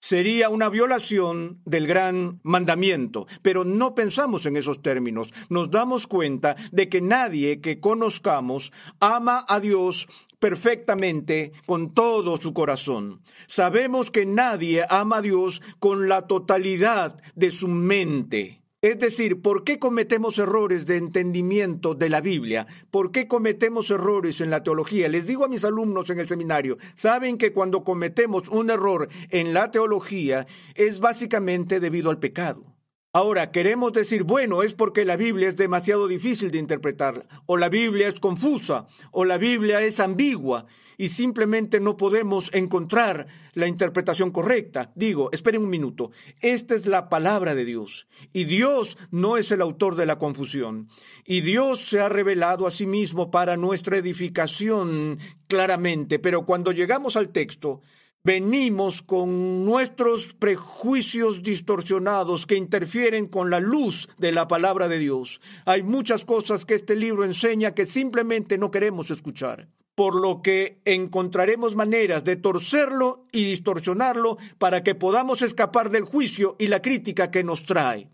sería 0.00 0.48
una 0.48 0.68
violación 0.68 1.60
del 1.64 1.86
gran 1.86 2.40
mandamiento. 2.42 3.26
Pero 3.42 3.64
no 3.64 3.94
pensamos 3.94 4.46
en 4.46 4.56
esos 4.56 4.82
términos. 4.82 5.30
Nos 5.48 5.70
damos 5.70 6.06
cuenta 6.06 6.56
de 6.72 6.88
que 6.88 7.00
nadie 7.00 7.60
que 7.60 7.80
conozcamos 7.80 8.72
ama 9.00 9.44
a 9.48 9.60
Dios 9.60 10.08
perfectamente 10.38 11.52
con 11.66 11.94
todo 11.94 12.36
su 12.36 12.52
corazón. 12.54 13.20
Sabemos 13.46 14.10
que 14.10 14.26
nadie 14.26 14.84
ama 14.88 15.18
a 15.18 15.22
Dios 15.22 15.60
con 15.78 16.08
la 16.08 16.26
totalidad 16.26 17.20
de 17.34 17.50
su 17.50 17.68
mente. 17.68 18.62
Es 18.88 18.98
decir, 18.98 19.42
¿por 19.42 19.64
qué 19.64 19.78
cometemos 19.78 20.38
errores 20.38 20.86
de 20.86 20.96
entendimiento 20.96 21.94
de 21.94 22.08
la 22.08 22.22
Biblia? 22.22 22.66
¿Por 22.90 23.12
qué 23.12 23.28
cometemos 23.28 23.90
errores 23.90 24.40
en 24.40 24.48
la 24.48 24.62
teología? 24.62 25.08
Les 25.08 25.26
digo 25.26 25.44
a 25.44 25.48
mis 25.48 25.66
alumnos 25.66 26.08
en 26.08 26.20
el 26.20 26.26
seminario, 26.26 26.78
saben 26.94 27.36
que 27.36 27.52
cuando 27.52 27.84
cometemos 27.84 28.48
un 28.48 28.70
error 28.70 29.10
en 29.28 29.52
la 29.52 29.70
teología 29.70 30.46
es 30.74 31.00
básicamente 31.00 31.80
debido 31.80 32.08
al 32.08 32.18
pecado. 32.18 32.64
Ahora, 33.12 33.50
queremos 33.50 33.92
decir, 33.92 34.22
bueno, 34.22 34.62
es 34.62 34.72
porque 34.72 35.04
la 35.04 35.16
Biblia 35.16 35.50
es 35.50 35.58
demasiado 35.58 36.08
difícil 36.08 36.50
de 36.50 36.56
interpretar, 36.56 37.28
o 37.44 37.58
la 37.58 37.68
Biblia 37.68 38.08
es 38.08 38.18
confusa, 38.18 38.86
o 39.10 39.26
la 39.26 39.36
Biblia 39.36 39.82
es 39.82 40.00
ambigua 40.00 40.64
y 40.98 41.08
simplemente 41.08 41.80
no 41.80 41.96
podemos 41.96 42.50
encontrar 42.52 43.28
la 43.54 43.68
interpretación 43.68 44.32
correcta. 44.32 44.92
Digo, 44.94 45.30
esperen 45.32 45.62
un 45.62 45.70
minuto, 45.70 46.10
esta 46.40 46.74
es 46.74 46.84
la 46.86 47.08
palabra 47.08 47.54
de 47.54 47.64
Dios. 47.64 48.06
Y 48.32 48.44
Dios 48.44 48.98
no 49.10 49.38
es 49.38 49.50
el 49.52 49.62
autor 49.62 49.94
de 49.94 50.04
la 50.04 50.18
confusión. 50.18 50.88
Y 51.24 51.40
Dios 51.40 51.80
se 51.80 52.00
ha 52.00 52.08
revelado 52.08 52.66
a 52.66 52.70
sí 52.70 52.84
mismo 52.84 53.30
para 53.30 53.56
nuestra 53.56 53.96
edificación 53.96 55.18
claramente, 55.46 56.18
pero 56.18 56.44
cuando 56.44 56.72
llegamos 56.72 57.16
al 57.16 57.30
texto, 57.30 57.80
venimos 58.24 59.00
con 59.00 59.64
nuestros 59.64 60.34
prejuicios 60.34 61.42
distorsionados 61.42 62.44
que 62.44 62.56
interfieren 62.56 63.28
con 63.28 63.50
la 63.50 63.60
luz 63.60 64.08
de 64.18 64.32
la 64.32 64.48
palabra 64.48 64.88
de 64.88 64.98
Dios. 64.98 65.40
Hay 65.64 65.84
muchas 65.84 66.24
cosas 66.24 66.64
que 66.64 66.74
este 66.74 66.96
libro 66.96 67.24
enseña 67.24 67.72
que 67.74 67.86
simplemente 67.86 68.58
no 68.58 68.72
queremos 68.72 69.12
escuchar, 69.12 69.68
por 69.98 70.14
lo 70.14 70.42
que 70.42 70.80
encontraremos 70.84 71.74
maneras 71.74 72.22
de 72.22 72.36
torcerlo 72.36 73.26
y 73.32 73.44
distorsionarlo 73.46 74.38
para 74.56 74.84
que 74.84 74.94
podamos 74.94 75.42
escapar 75.42 75.90
del 75.90 76.04
juicio 76.04 76.54
y 76.60 76.68
la 76.68 76.80
crítica 76.80 77.32
que 77.32 77.42
nos 77.42 77.64
trae. 77.64 78.08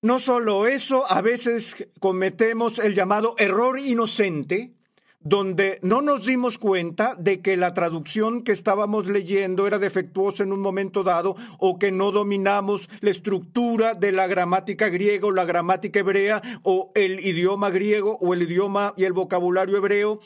No 0.00 0.18
solo 0.18 0.66
eso, 0.66 1.04
a 1.12 1.20
veces 1.20 1.88
cometemos 2.00 2.78
el 2.78 2.94
llamado 2.94 3.34
error 3.36 3.78
inocente, 3.78 4.72
donde 5.20 5.78
no 5.82 6.00
nos 6.00 6.24
dimos 6.24 6.56
cuenta 6.56 7.14
de 7.16 7.42
que 7.42 7.58
la 7.58 7.74
traducción 7.74 8.42
que 8.42 8.52
estábamos 8.52 9.06
leyendo 9.06 9.66
era 9.66 9.78
defectuosa 9.78 10.42
en 10.42 10.52
un 10.52 10.60
momento 10.60 11.02
dado 11.02 11.36
o 11.58 11.78
que 11.78 11.92
no 11.92 12.12
dominamos 12.12 12.88
la 13.02 13.10
estructura 13.10 13.92
de 13.92 14.12
la 14.12 14.26
gramática 14.26 14.88
griega 14.88 15.26
o 15.26 15.32
la 15.32 15.44
gramática 15.44 15.98
hebrea 15.98 16.40
o 16.62 16.88
el 16.94 17.20
idioma 17.20 17.68
griego 17.68 18.16
o 18.22 18.32
el 18.32 18.40
idioma 18.40 18.94
y 18.96 19.04
el 19.04 19.12
vocabulario 19.12 19.76
hebreo 19.76 20.22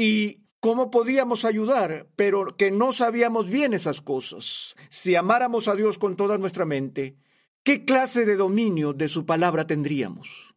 y 0.00 0.46
cómo 0.60 0.90
podíamos 0.90 1.44
ayudar, 1.44 2.08
pero 2.16 2.46
que 2.46 2.70
no 2.70 2.92
sabíamos 2.92 3.50
bien 3.50 3.74
esas 3.74 4.00
cosas. 4.00 4.74
Si 4.88 5.14
amáramos 5.14 5.68
a 5.68 5.74
Dios 5.74 5.98
con 5.98 6.16
toda 6.16 6.38
nuestra 6.38 6.64
mente, 6.64 7.16
¿qué 7.62 7.84
clase 7.84 8.24
de 8.24 8.36
dominio 8.36 8.94
de 8.94 9.08
su 9.08 9.26
palabra 9.26 9.66
tendríamos? 9.66 10.50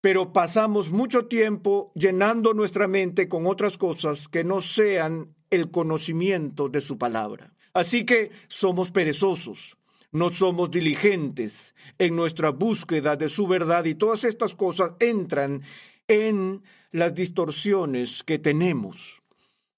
pero 0.00 0.32
pasamos 0.32 0.90
mucho 0.90 1.26
tiempo 1.26 1.92
llenando 1.94 2.54
nuestra 2.54 2.88
mente 2.88 3.28
con 3.28 3.46
otras 3.46 3.76
cosas 3.76 4.28
que 4.28 4.44
no 4.44 4.62
sean 4.62 5.34
el 5.50 5.70
conocimiento 5.70 6.68
de 6.68 6.80
su 6.80 6.96
palabra. 6.96 7.52
Así 7.74 8.04
que 8.04 8.30
somos 8.48 8.90
perezosos, 8.90 9.76
no 10.10 10.30
somos 10.30 10.70
diligentes 10.70 11.74
en 11.98 12.16
nuestra 12.16 12.50
búsqueda 12.50 13.16
de 13.16 13.28
su 13.28 13.46
verdad 13.46 13.84
y 13.84 13.94
todas 13.94 14.24
estas 14.24 14.54
cosas 14.54 14.92
entran 15.00 15.62
en 16.10 16.62
las 16.90 17.14
distorsiones 17.14 18.24
que 18.24 18.40
tenemos. 18.40 19.22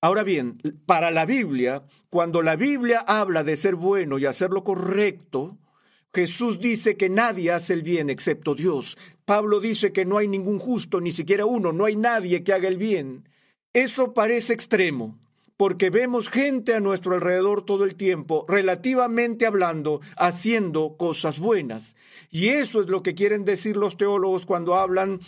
Ahora 0.00 0.22
bien, 0.22 0.58
para 0.86 1.10
la 1.10 1.26
Biblia, 1.26 1.84
cuando 2.08 2.40
la 2.40 2.56
Biblia 2.56 3.04
habla 3.06 3.44
de 3.44 3.56
ser 3.56 3.76
bueno 3.76 4.18
y 4.18 4.24
hacer 4.24 4.50
lo 4.50 4.64
correcto, 4.64 5.58
Jesús 6.14 6.58
dice 6.58 6.96
que 6.96 7.10
nadie 7.10 7.52
hace 7.52 7.74
el 7.74 7.82
bien 7.82 8.08
excepto 8.08 8.54
Dios. 8.54 8.96
Pablo 9.26 9.60
dice 9.60 9.92
que 9.92 10.06
no 10.06 10.16
hay 10.16 10.26
ningún 10.26 10.58
justo, 10.58 11.02
ni 11.02 11.12
siquiera 11.12 11.44
uno, 11.44 11.72
no 11.72 11.84
hay 11.84 11.96
nadie 11.96 12.42
que 12.42 12.54
haga 12.54 12.68
el 12.68 12.78
bien. 12.78 13.28
Eso 13.74 14.14
parece 14.14 14.54
extremo, 14.54 15.18
porque 15.58 15.90
vemos 15.90 16.30
gente 16.30 16.74
a 16.74 16.80
nuestro 16.80 17.14
alrededor 17.14 17.64
todo 17.64 17.84
el 17.84 17.94
tiempo, 17.94 18.46
relativamente 18.48 19.46
hablando, 19.46 20.00
haciendo 20.16 20.96
cosas 20.96 21.38
buenas. 21.38 21.94
Y 22.30 22.48
eso 22.48 22.80
es 22.80 22.88
lo 22.88 23.02
que 23.02 23.14
quieren 23.14 23.44
decir 23.44 23.76
los 23.76 23.98
teólogos 23.98 24.46
cuando 24.46 24.74
hablan 24.74 25.20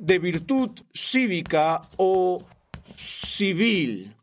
de 0.00 0.18
virtud 0.18 0.70
cívica 0.92 1.82
o 1.96 2.42
civil 2.96 4.16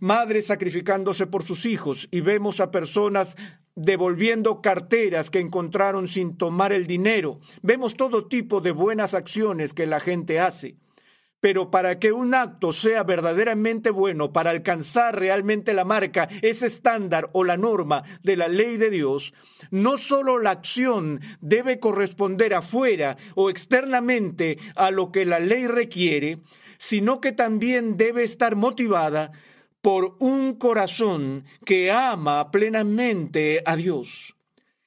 madres 0.00 0.46
sacrificándose 0.46 1.26
por 1.26 1.44
sus 1.44 1.66
hijos 1.66 2.08
y 2.10 2.22
vemos 2.22 2.60
a 2.60 2.70
personas 2.70 3.36
devolviendo 3.76 4.60
carteras 4.60 5.30
que 5.30 5.38
encontraron 5.38 6.08
sin 6.08 6.36
tomar 6.36 6.72
el 6.72 6.86
dinero. 6.86 7.38
Vemos 7.62 7.94
todo 7.94 8.26
tipo 8.26 8.60
de 8.60 8.72
buenas 8.72 9.14
acciones 9.14 9.72
que 9.72 9.86
la 9.86 10.00
gente 10.00 10.40
hace. 10.40 10.76
Pero 11.40 11.70
para 11.70 11.98
que 11.98 12.12
un 12.12 12.34
acto 12.34 12.72
sea 12.72 13.02
verdaderamente 13.02 13.90
bueno, 13.90 14.32
para 14.32 14.50
alcanzar 14.50 15.18
realmente 15.18 15.72
la 15.72 15.84
marca, 15.84 16.28
ese 16.42 16.66
estándar 16.66 17.30
o 17.32 17.44
la 17.44 17.56
norma 17.56 18.02
de 18.22 18.36
la 18.36 18.48
ley 18.48 18.76
de 18.76 18.90
Dios, 18.90 19.32
no 19.70 19.96
solo 19.96 20.38
la 20.38 20.50
acción 20.50 21.20
debe 21.40 21.80
corresponder 21.80 22.52
afuera 22.54 23.16
o 23.34 23.48
externamente 23.48 24.58
a 24.76 24.90
lo 24.90 25.10
que 25.10 25.24
la 25.24 25.40
ley 25.40 25.66
requiere, 25.66 26.40
sino 26.78 27.20
que 27.20 27.32
también 27.32 27.96
debe 27.96 28.22
estar 28.22 28.54
motivada 28.54 29.32
por 29.80 30.16
un 30.18 30.54
corazón 30.54 31.44
que 31.64 31.90
ama 31.90 32.50
plenamente 32.50 33.62
a 33.64 33.76
Dios. 33.76 34.36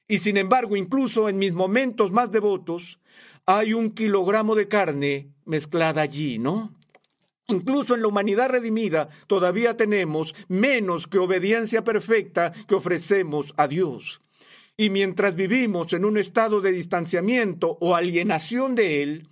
Y 0.06 0.18
sin 0.18 0.36
embargo, 0.36 0.76
incluso 0.76 1.28
en 1.28 1.38
mis 1.38 1.52
momentos 1.52 2.12
más 2.12 2.30
devotos, 2.30 3.00
hay 3.46 3.74
un 3.74 3.90
kilogramo 3.90 4.54
de 4.54 4.68
carne 4.68 5.28
mezclada 5.44 6.02
allí, 6.02 6.38
¿no? 6.38 6.74
Incluso 7.48 7.94
en 7.94 8.00
la 8.00 8.08
humanidad 8.08 8.48
redimida 8.48 9.08
todavía 9.26 9.76
tenemos 9.76 10.34
menos 10.48 11.06
que 11.06 11.18
obediencia 11.18 11.84
perfecta 11.84 12.52
que 12.66 12.74
ofrecemos 12.74 13.52
a 13.56 13.68
Dios. 13.68 14.22
Y 14.76 14.90
mientras 14.90 15.36
vivimos 15.36 15.92
en 15.92 16.04
un 16.04 16.16
estado 16.16 16.60
de 16.60 16.72
distanciamiento 16.72 17.76
o 17.80 17.94
alienación 17.94 18.74
de 18.74 19.02
Él, 19.02 19.28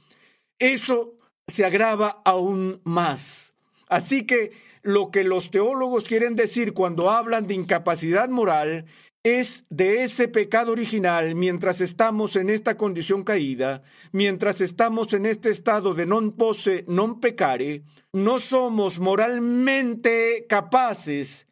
eso 0.58 1.14
se 1.46 1.64
agrava 1.64 2.22
aún 2.24 2.80
más. 2.84 3.54
Así 3.88 4.24
que 4.24 4.52
lo 4.82 5.10
que 5.10 5.24
los 5.24 5.50
teólogos 5.50 6.04
quieren 6.04 6.36
decir 6.36 6.74
cuando 6.74 7.10
hablan 7.10 7.46
de 7.46 7.54
incapacidad 7.54 8.28
moral 8.28 8.86
es 9.22 9.64
de 9.70 10.02
ese 10.02 10.26
pecado 10.26 10.72
original 10.72 11.34
mientras 11.34 11.80
estamos 11.80 12.34
en 12.36 12.50
esta 12.50 12.76
condición 12.76 13.22
caída, 13.22 13.82
mientras 14.10 14.60
estamos 14.60 15.12
en 15.12 15.26
este 15.26 15.50
estado 15.50 15.94
de 15.94 16.06
non 16.06 16.34
pose, 16.34 16.82
non 16.90 17.22
pecare, 17.22 17.86
no 18.10 18.42
somos 18.42 18.98
moralmente 18.98 20.46
capaces 20.50 21.46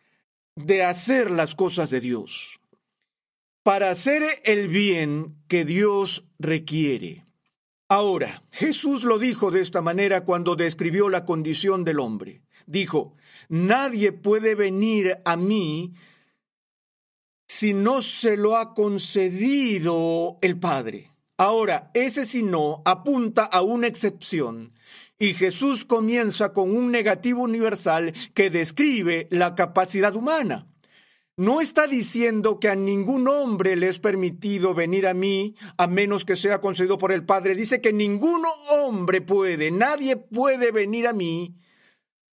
de 0.57 0.83
hacer 0.83 1.31
las 1.31 1.55
cosas 1.55 1.91
de 1.91 2.01
Dios, 2.01 2.59
para 3.63 3.91
hacer 3.91 4.23
el 4.45 4.67
bien 4.67 5.39
que 5.47 5.65
Dios 5.65 6.27
requiere. 6.39 7.25
Ahora, 7.89 8.43
Jesús 8.51 9.05
lo 9.05 9.19
dijo 9.19 9.51
de 9.51 9.61
esta 9.61 9.83
manera 9.83 10.25
cuando 10.25 10.55
describió 10.55 11.09
la 11.09 11.25
condición 11.25 11.85
del 11.85 11.99
hombre. 11.99 12.43
Dijo, 12.67 13.17
Nadie 13.49 14.13
puede 14.13 14.55
venir 14.55 15.19
a 15.25 15.37
mí 15.37 15.95
si 17.53 17.75
no 17.75 18.01
se 18.01 18.37
lo 18.37 18.57
ha 18.57 18.75
concedido 18.75 20.39
el 20.41 20.57
Padre. 20.61 21.11
Ahora, 21.37 21.91
ese 21.95 22.25
si 22.25 22.45
no 22.45 22.81
apunta 22.85 23.45
a 23.45 23.61
una 23.63 23.89
excepción. 23.89 24.73
Y 25.19 25.35
Jesús 25.35 25.85
comienza 25.85 26.53
con 26.53 26.71
un 26.71 26.93
negativo 26.93 27.43
universal 27.43 28.15
que 28.35 28.51
describe 28.51 29.27
la 29.33 29.57
capacidad 29.57 30.15
humana. 30.15 30.69
No 31.37 31.61
está 31.61 31.89
diciendo 31.89 32.61
que 32.61 32.69
a 32.69 32.77
ningún 32.77 33.27
hombre 33.27 33.75
le 33.75 33.89
es 33.89 33.99
permitido 33.99 34.73
venir 34.73 35.09
a 35.09 35.13
mí 35.13 35.57
a 35.77 35.89
menos 35.89 36.25
que 36.25 36.37
sea 36.37 36.61
concedido 36.61 36.99
por 36.99 37.11
el 37.11 37.25
Padre. 37.25 37.57
Dice 37.57 37.81
que 37.81 37.93
ningún 37.93 38.45
hombre 38.71 39.23
puede, 39.23 39.73
nadie 39.73 40.17
puede 40.17 40.71
venir 40.71 41.09
a 41.09 41.13
mí 41.13 41.57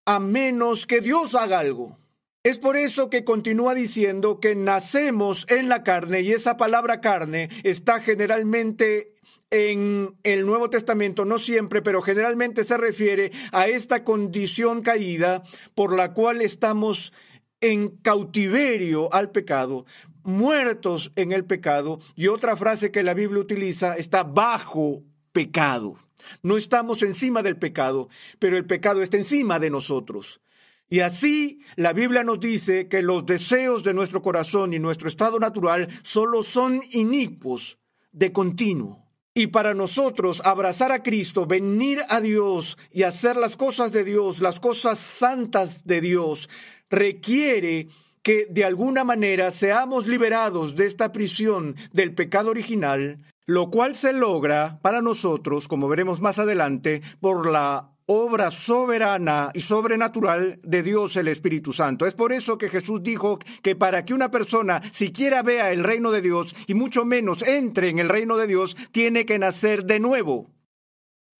a 0.05 0.19
menos 0.19 0.85
que 0.85 1.01
Dios 1.01 1.33
haga 1.33 1.57
algo. 1.57 1.97
Es 2.43 2.59
por 2.59 2.77
eso 2.77 3.09
que 3.09 3.23
continúa 3.23 3.73
diciendo 3.73 4.39
que 4.39 4.55
nacemos 4.55 5.45
en 5.49 5.69
la 5.69 5.83
carne 5.83 6.21
y 6.21 6.31
esa 6.31 6.55
palabra 6.55 7.01
carne 7.01 7.49
está 7.63 7.99
generalmente 7.99 9.13
en 9.49 10.15
el 10.23 10.45
Nuevo 10.45 10.69
Testamento, 10.69 11.25
no 11.25 11.39
siempre, 11.39 11.81
pero 11.81 12.01
generalmente 12.01 12.63
se 12.63 12.77
refiere 12.77 13.31
a 13.51 13.67
esta 13.67 14.03
condición 14.03 14.81
caída 14.81 15.43
por 15.73 15.95
la 15.95 16.13
cual 16.13 16.41
estamos 16.41 17.13
en 17.61 17.89
cautiverio 17.97 19.11
al 19.13 19.31
pecado, 19.31 19.85
muertos 20.23 21.11
en 21.15 21.31
el 21.31 21.45
pecado, 21.45 21.99
y 22.15 22.27
otra 22.27 22.55
frase 22.57 22.91
que 22.91 23.03
la 23.03 23.13
Biblia 23.13 23.41
utiliza 23.41 23.95
está 23.95 24.23
bajo 24.23 25.03
pecado. 25.31 25.97
No 26.43 26.57
estamos 26.57 27.01
encima 27.03 27.41
del 27.41 27.57
pecado, 27.57 28.09
pero 28.39 28.57
el 28.57 28.65
pecado 28.65 29.01
está 29.01 29.17
encima 29.17 29.59
de 29.59 29.69
nosotros. 29.69 30.41
Y 30.89 31.01
así 31.01 31.59
la 31.75 31.93
Biblia 31.93 32.23
nos 32.23 32.39
dice 32.39 32.87
que 32.87 33.01
los 33.01 33.25
deseos 33.25 33.83
de 33.83 33.93
nuestro 33.93 34.21
corazón 34.21 34.73
y 34.73 34.79
nuestro 34.79 35.07
estado 35.07 35.39
natural 35.39 35.87
solo 36.03 36.43
son 36.43 36.81
inicuos 36.91 37.77
de 38.11 38.31
continuo. 38.31 39.05
Y 39.33 39.47
para 39.47 39.73
nosotros 39.73 40.41
abrazar 40.45 40.91
a 40.91 41.03
Cristo, 41.03 41.45
venir 41.45 42.01
a 42.09 42.21
Dios 42.21 42.77
y 42.91 43.03
hacer 43.03 43.37
las 43.37 43.55
cosas 43.55 43.91
de 43.91 44.03
Dios, 44.03 44.39
las 44.39 44.59
cosas 44.59 44.97
santas 44.97 45.85
de 45.85 46.01
Dios, 46.01 46.49
requiere 46.89 47.89
que 48.23 48.47
de 48.49 48.65
alguna 48.65 49.03
manera 49.03 49.51
seamos 49.51 50.07
liberados 50.07 50.75
de 50.75 50.85
esta 50.85 51.11
prisión 51.11 51.75
del 51.93 52.15
pecado 52.15 52.49
original 52.49 53.19
lo 53.47 53.71
cual 53.71 53.95
se 53.95 54.13
logra 54.13 54.77
para 54.81 55.01
nosotros, 55.01 55.67
como 55.69 55.87
veremos 55.87 56.19
más 56.19 56.37
adelante, 56.37 57.01
por 57.21 57.49
la 57.49 57.96
obra 58.07 58.51
soberana 58.51 59.51
y 59.53 59.59
sobrenatural 59.59 60.59
de 60.63 60.81
Dios 60.81 61.15
el 61.17 61.27
Espíritu 61.27 61.73
Santo. 61.73 62.05
Es 62.05 62.15
por 62.15 62.31
eso 62.31 62.57
que 62.57 62.69
Jesús 62.69 63.03
dijo 63.03 63.37
que 63.61 63.75
para 63.75 64.05
que 64.05 64.13
una 64.13 64.31
persona 64.31 64.81
siquiera 64.91 65.43
vea 65.43 65.71
el 65.71 65.83
reino 65.83 66.11
de 66.11 66.21
Dios 66.21 66.55
y 66.67 66.73
mucho 66.73 67.05
menos 67.05 67.41
entre 67.43 67.89
en 67.89 67.99
el 67.99 68.09
reino 68.09 68.37
de 68.37 68.47
Dios, 68.47 68.75
tiene 68.91 69.25
que 69.25 69.39
nacer 69.39 69.83
de 69.83 69.99
nuevo. 69.99 70.51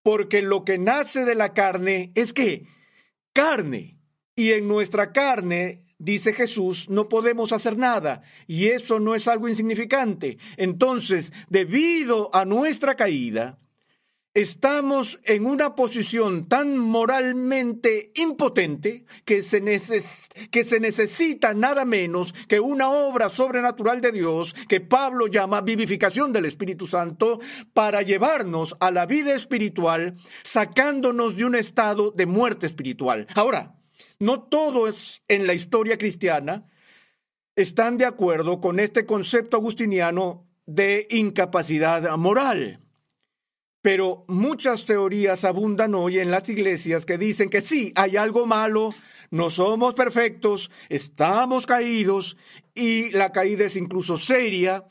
Porque 0.02 0.42
lo 0.42 0.64
que 0.64 0.78
nace 0.78 1.24
de 1.24 1.34
la 1.34 1.54
carne 1.54 2.12
es 2.14 2.32
que 2.32 2.66
carne. 3.32 3.98
Y 4.36 4.52
en 4.52 4.68
nuestra 4.68 5.12
carne 5.12 5.82
dice 5.98 6.32
Jesús, 6.32 6.88
no 6.90 7.08
podemos 7.08 7.52
hacer 7.52 7.76
nada 7.76 8.22
y 8.46 8.68
eso 8.68 9.00
no 9.00 9.14
es 9.14 9.26
algo 9.26 9.48
insignificante. 9.48 10.38
Entonces, 10.56 11.32
debido 11.48 12.30
a 12.34 12.44
nuestra 12.44 12.94
caída, 12.94 13.58
estamos 14.34 15.20
en 15.24 15.46
una 15.46 15.74
posición 15.74 16.48
tan 16.48 16.78
moralmente 16.78 18.12
impotente 18.14 19.04
que 19.24 19.42
se, 19.42 19.62
que 20.50 20.64
se, 20.64 20.80
necesita 20.80 21.54
nada 21.54 21.84
menos 21.84 22.32
que 22.46 22.60
una 22.60 22.90
obra 22.90 23.30
sobrenatural 23.30 24.00
de 24.00 24.12
Dios 24.12 24.54
que 24.68 24.80
Pablo 24.80 25.26
llama 25.26 25.62
vivificación 25.62 26.32
del 26.32 26.44
Espíritu 26.44 26.86
Santo 26.86 27.40
para 27.72 28.02
llevarnos 28.02 28.76
a 28.80 28.90
la 28.90 29.06
vida 29.06 29.34
espiritual, 29.34 30.16
sacándonos 30.42 31.36
de 31.36 31.44
un 31.44 31.54
estado 31.54 32.10
de 32.10 32.26
muerte 32.26 32.66
espiritual. 32.66 33.26
Ahora, 33.34 33.74
no 34.20 34.42
todos 34.42 35.22
en 35.28 35.46
la 35.46 35.54
historia 35.54 35.98
cristiana 35.98 36.66
están 37.56 37.96
de 37.96 38.04
acuerdo 38.04 38.60
con 38.60 38.78
este 38.78 39.04
concepto 39.04 39.56
agustiniano 39.56 40.46
de 40.66 41.08
incapacidad 41.10 42.16
moral. 42.16 42.87
Pero 43.82 44.24
muchas 44.26 44.84
teorías 44.84 45.44
abundan 45.44 45.94
hoy 45.94 46.18
en 46.18 46.30
las 46.30 46.48
iglesias 46.48 47.06
que 47.06 47.18
dicen 47.18 47.48
que 47.48 47.60
sí, 47.60 47.92
hay 47.94 48.16
algo 48.16 48.44
malo, 48.44 48.90
no 49.30 49.50
somos 49.50 49.94
perfectos, 49.94 50.70
estamos 50.88 51.66
caídos 51.66 52.36
y 52.74 53.10
la 53.10 53.30
caída 53.30 53.66
es 53.66 53.76
incluso 53.76 54.18
seria, 54.18 54.86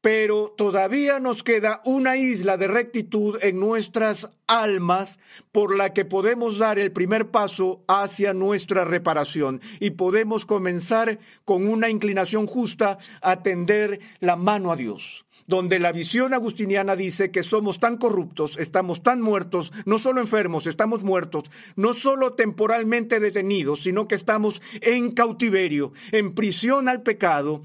pero 0.00 0.52
todavía 0.56 1.20
nos 1.20 1.42
queda 1.42 1.80
una 1.84 2.16
isla 2.16 2.56
de 2.56 2.66
rectitud 2.66 3.38
en 3.40 3.58
nuestras 3.58 4.30
almas 4.46 5.18
por 5.50 5.76
la 5.76 5.94
que 5.94 6.04
podemos 6.04 6.58
dar 6.58 6.78
el 6.78 6.92
primer 6.92 7.30
paso 7.30 7.84
hacia 7.88 8.34
nuestra 8.34 8.84
reparación 8.84 9.62
y 9.80 9.92
podemos 9.92 10.44
comenzar 10.44 11.18
con 11.44 11.66
una 11.66 11.88
inclinación 11.88 12.46
justa 12.46 12.98
a 13.22 13.42
tender 13.42 14.00
la 14.20 14.36
mano 14.36 14.72
a 14.72 14.76
Dios 14.76 15.24
donde 15.46 15.78
la 15.78 15.92
visión 15.92 16.34
agustiniana 16.34 16.96
dice 16.96 17.30
que 17.30 17.42
somos 17.42 17.78
tan 17.80 17.96
corruptos, 17.96 18.56
estamos 18.58 19.02
tan 19.02 19.20
muertos, 19.20 19.72
no 19.84 19.98
solo 19.98 20.20
enfermos, 20.20 20.66
estamos 20.66 21.02
muertos, 21.02 21.44
no 21.76 21.92
solo 21.92 22.34
temporalmente 22.34 23.20
detenidos, 23.20 23.82
sino 23.82 24.08
que 24.08 24.14
estamos 24.14 24.62
en 24.80 25.12
cautiverio, 25.12 25.92
en 26.12 26.34
prisión 26.34 26.88
al 26.88 27.02
pecado, 27.02 27.62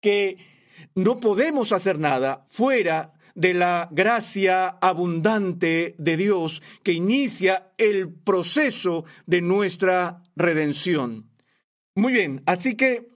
que 0.00 0.38
no 0.94 1.18
podemos 1.20 1.72
hacer 1.72 1.98
nada 1.98 2.46
fuera 2.50 3.12
de 3.34 3.54
la 3.54 3.88
gracia 3.90 4.68
abundante 4.68 5.94
de 5.98 6.16
Dios 6.16 6.62
que 6.82 6.92
inicia 6.92 7.72
el 7.78 8.12
proceso 8.12 9.04
de 9.26 9.40
nuestra 9.40 10.22
redención. 10.36 11.30
Muy 11.96 12.12
bien, 12.12 12.42
así 12.46 12.76
que 12.76 13.13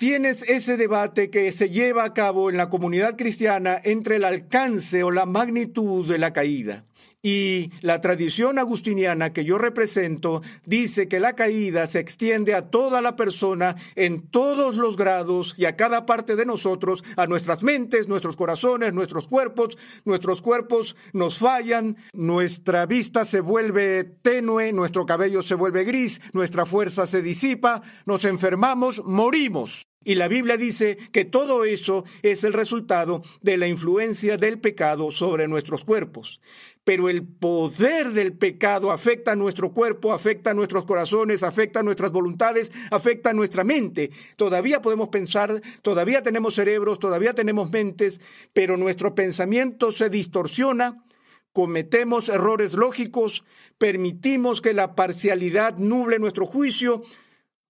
tienes 0.00 0.48
ese 0.48 0.78
debate 0.78 1.28
que 1.28 1.52
se 1.52 1.68
lleva 1.68 2.04
a 2.04 2.14
cabo 2.14 2.48
en 2.48 2.56
la 2.56 2.70
comunidad 2.70 3.18
cristiana 3.18 3.78
entre 3.84 4.16
el 4.16 4.24
alcance 4.24 5.02
o 5.02 5.10
la 5.10 5.26
magnitud 5.26 6.08
de 6.08 6.16
la 6.16 6.32
caída. 6.32 6.86
Y 7.22 7.70
la 7.82 8.00
tradición 8.00 8.58
agustiniana 8.58 9.34
que 9.34 9.44
yo 9.44 9.58
represento 9.58 10.40
dice 10.64 11.06
que 11.06 11.20
la 11.20 11.34
caída 11.34 11.86
se 11.86 11.98
extiende 11.98 12.54
a 12.54 12.70
toda 12.70 13.02
la 13.02 13.14
persona 13.14 13.76
en 13.94 14.22
todos 14.22 14.76
los 14.76 14.96
grados 14.96 15.52
y 15.58 15.66
a 15.66 15.76
cada 15.76 16.06
parte 16.06 16.34
de 16.34 16.46
nosotros, 16.46 17.04
a 17.16 17.26
nuestras 17.26 17.62
mentes, 17.62 18.08
nuestros 18.08 18.36
corazones, 18.36 18.94
nuestros 18.94 19.28
cuerpos. 19.28 19.76
Nuestros 20.06 20.40
cuerpos 20.40 20.96
nos 21.12 21.36
fallan, 21.36 21.98
nuestra 22.14 22.86
vista 22.86 23.26
se 23.26 23.42
vuelve 23.42 24.04
tenue, 24.04 24.72
nuestro 24.72 25.04
cabello 25.04 25.42
se 25.42 25.56
vuelve 25.56 25.84
gris, 25.84 26.22
nuestra 26.32 26.64
fuerza 26.64 27.06
se 27.06 27.20
disipa, 27.20 27.82
nos 28.06 28.24
enfermamos, 28.24 29.04
morimos. 29.04 29.89
Y 30.02 30.14
la 30.14 30.28
Biblia 30.28 30.56
dice 30.56 30.96
que 31.12 31.26
todo 31.26 31.64
eso 31.64 32.04
es 32.22 32.42
el 32.44 32.54
resultado 32.54 33.22
de 33.42 33.58
la 33.58 33.68
influencia 33.68 34.38
del 34.38 34.58
pecado 34.58 35.12
sobre 35.12 35.46
nuestros 35.46 35.84
cuerpos. 35.84 36.40
Pero 36.84 37.10
el 37.10 37.22
poder 37.26 38.12
del 38.12 38.32
pecado 38.32 38.92
afecta 38.92 39.32
a 39.32 39.36
nuestro 39.36 39.74
cuerpo, 39.74 40.14
afecta 40.14 40.52
a 40.52 40.54
nuestros 40.54 40.86
corazones, 40.86 41.42
afecta 41.42 41.80
a 41.80 41.82
nuestras 41.82 42.12
voluntades, 42.12 42.72
afecta 42.90 43.30
a 43.30 43.34
nuestra 43.34 43.62
mente. 43.62 44.10
Todavía 44.36 44.80
podemos 44.80 45.10
pensar, 45.10 45.60
todavía 45.82 46.22
tenemos 46.22 46.54
cerebros, 46.54 46.98
todavía 46.98 47.34
tenemos 47.34 47.70
mentes, 47.70 48.22
pero 48.54 48.78
nuestro 48.78 49.14
pensamiento 49.14 49.92
se 49.92 50.08
distorsiona, 50.08 51.04
cometemos 51.52 52.30
errores 52.30 52.72
lógicos, 52.72 53.44
permitimos 53.76 54.62
que 54.62 54.72
la 54.72 54.94
parcialidad 54.94 55.76
nuble 55.76 56.18
nuestro 56.18 56.46
juicio, 56.46 57.02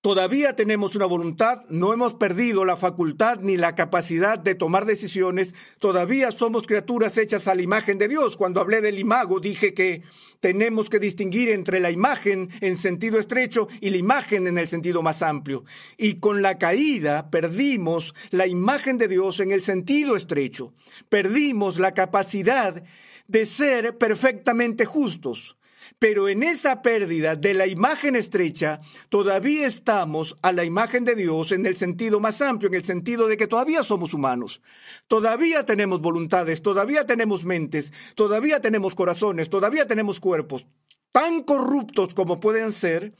Todavía 0.02 0.56
tenemos 0.56 0.96
una 0.96 1.04
voluntad, 1.04 1.58
no 1.68 1.92
hemos 1.92 2.14
perdido 2.14 2.64
la 2.64 2.78
facultad 2.78 3.40
ni 3.40 3.58
la 3.58 3.74
capacidad 3.74 4.38
de 4.38 4.54
tomar 4.54 4.86
decisiones, 4.86 5.54
todavía 5.78 6.30
somos 6.30 6.66
criaturas 6.66 7.18
hechas 7.18 7.46
a 7.48 7.54
la 7.54 7.60
imagen 7.60 7.98
de 7.98 8.08
Dios. 8.08 8.38
Cuando 8.38 8.62
hablé 8.62 8.80
del 8.80 8.98
imago 8.98 9.40
dije 9.40 9.74
que 9.74 10.02
tenemos 10.40 10.88
que 10.88 11.00
distinguir 11.00 11.50
entre 11.50 11.80
la 11.80 11.90
imagen 11.90 12.48
en 12.62 12.78
sentido 12.78 13.18
estrecho 13.18 13.68
y 13.82 13.90
la 13.90 13.98
imagen 13.98 14.46
en 14.46 14.56
el 14.56 14.68
sentido 14.68 15.02
más 15.02 15.20
amplio. 15.20 15.64
Y 15.98 16.14
con 16.14 16.40
la 16.40 16.56
caída 16.56 17.28
perdimos 17.28 18.14
la 18.30 18.46
imagen 18.46 18.96
de 18.96 19.06
Dios 19.06 19.38
en 19.40 19.52
el 19.52 19.60
sentido 19.60 20.16
estrecho, 20.16 20.72
perdimos 21.10 21.78
la 21.78 21.92
capacidad 21.92 22.82
de 23.28 23.44
ser 23.44 23.98
perfectamente 23.98 24.86
justos. 24.86 25.58
Pero 26.00 26.30
en 26.30 26.42
esa 26.42 26.80
pérdida 26.80 27.36
de 27.36 27.52
la 27.52 27.66
imagen 27.66 28.16
estrecha, 28.16 28.80
todavía 29.10 29.66
estamos 29.66 30.38
a 30.40 30.50
la 30.50 30.64
imagen 30.64 31.04
de 31.04 31.14
Dios 31.14 31.52
en 31.52 31.66
el 31.66 31.76
sentido 31.76 32.20
más 32.20 32.40
amplio, 32.40 32.68
en 32.68 32.74
el 32.74 32.84
sentido 32.84 33.28
de 33.28 33.36
que 33.36 33.46
todavía 33.46 33.84
somos 33.84 34.14
humanos. 34.14 34.62
Todavía 35.08 35.66
tenemos 35.66 36.00
voluntades, 36.00 36.62
todavía 36.62 37.04
tenemos 37.04 37.44
mentes, 37.44 37.92
todavía 38.14 38.62
tenemos 38.62 38.94
corazones, 38.94 39.50
todavía 39.50 39.86
tenemos 39.86 40.20
cuerpos. 40.20 40.66
Tan 41.12 41.42
corruptos 41.42 42.14
como 42.14 42.40
pueden 42.40 42.72
ser, 42.72 43.12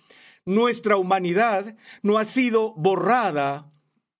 nuestra 0.47 0.97
humanidad 0.97 1.77
no 2.01 2.16
ha 2.16 2.25
sido 2.25 2.73
borrada 2.77 3.71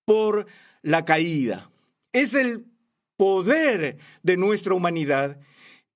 por 0.05 0.45
la 0.83 1.03
caída. 1.03 1.71
Es 2.13 2.35
el 2.35 2.67
poder 3.17 3.97
de 4.21 4.37
nuestra 4.37 4.75
humanidad 4.75 5.39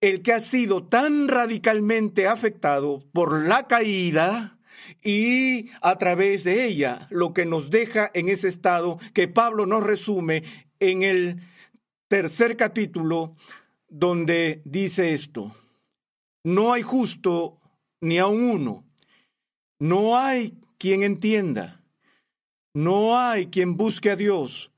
el 0.01 0.21
que 0.21 0.33
ha 0.33 0.41
sido 0.41 0.87
tan 0.87 1.27
radicalmente 1.27 2.27
afectado 2.27 2.99
por 3.13 3.47
la 3.47 3.67
caída 3.67 4.59
y 5.03 5.69
a 5.81 5.97
través 5.97 6.43
de 6.43 6.65
ella, 6.65 7.07
lo 7.09 7.33
que 7.33 7.45
nos 7.45 7.69
deja 7.69 8.11
en 8.13 8.29
ese 8.29 8.47
estado 8.47 8.99
que 9.13 9.27
Pablo 9.27 9.65
nos 9.65 9.83
resume 9.83 10.43
en 10.79 11.03
el 11.03 11.41
tercer 12.07 12.57
capítulo, 12.57 13.35
donde 13.87 14.61
dice 14.65 15.13
esto, 15.13 15.55
no 16.43 16.73
hay 16.73 16.81
justo 16.81 17.57
ni 18.01 18.19
aun 18.19 18.43
uno, 18.43 18.85
no 19.79 20.17
hay 20.17 20.59
quien 20.77 21.03
entienda, 21.03 21.83
no 22.73 23.17
hay 23.17 23.47
quien 23.47 23.77
busque 23.77 24.11
a 24.11 24.15
Dios, 24.15 24.71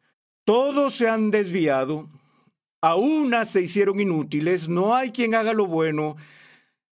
todos 0.45 0.93
se 0.93 1.10
han 1.10 1.32
desviado, 1.32 2.10
a 2.88 2.95
unas 2.95 3.52
se 3.52 3.62
hicieron 3.62 4.00
inútiles, 4.00 4.69
no 4.69 4.95
hay 4.95 5.12
quien 5.12 5.36
haga 5.36 5.54
lo 5.54 5.65
bueno, 5.65 6.15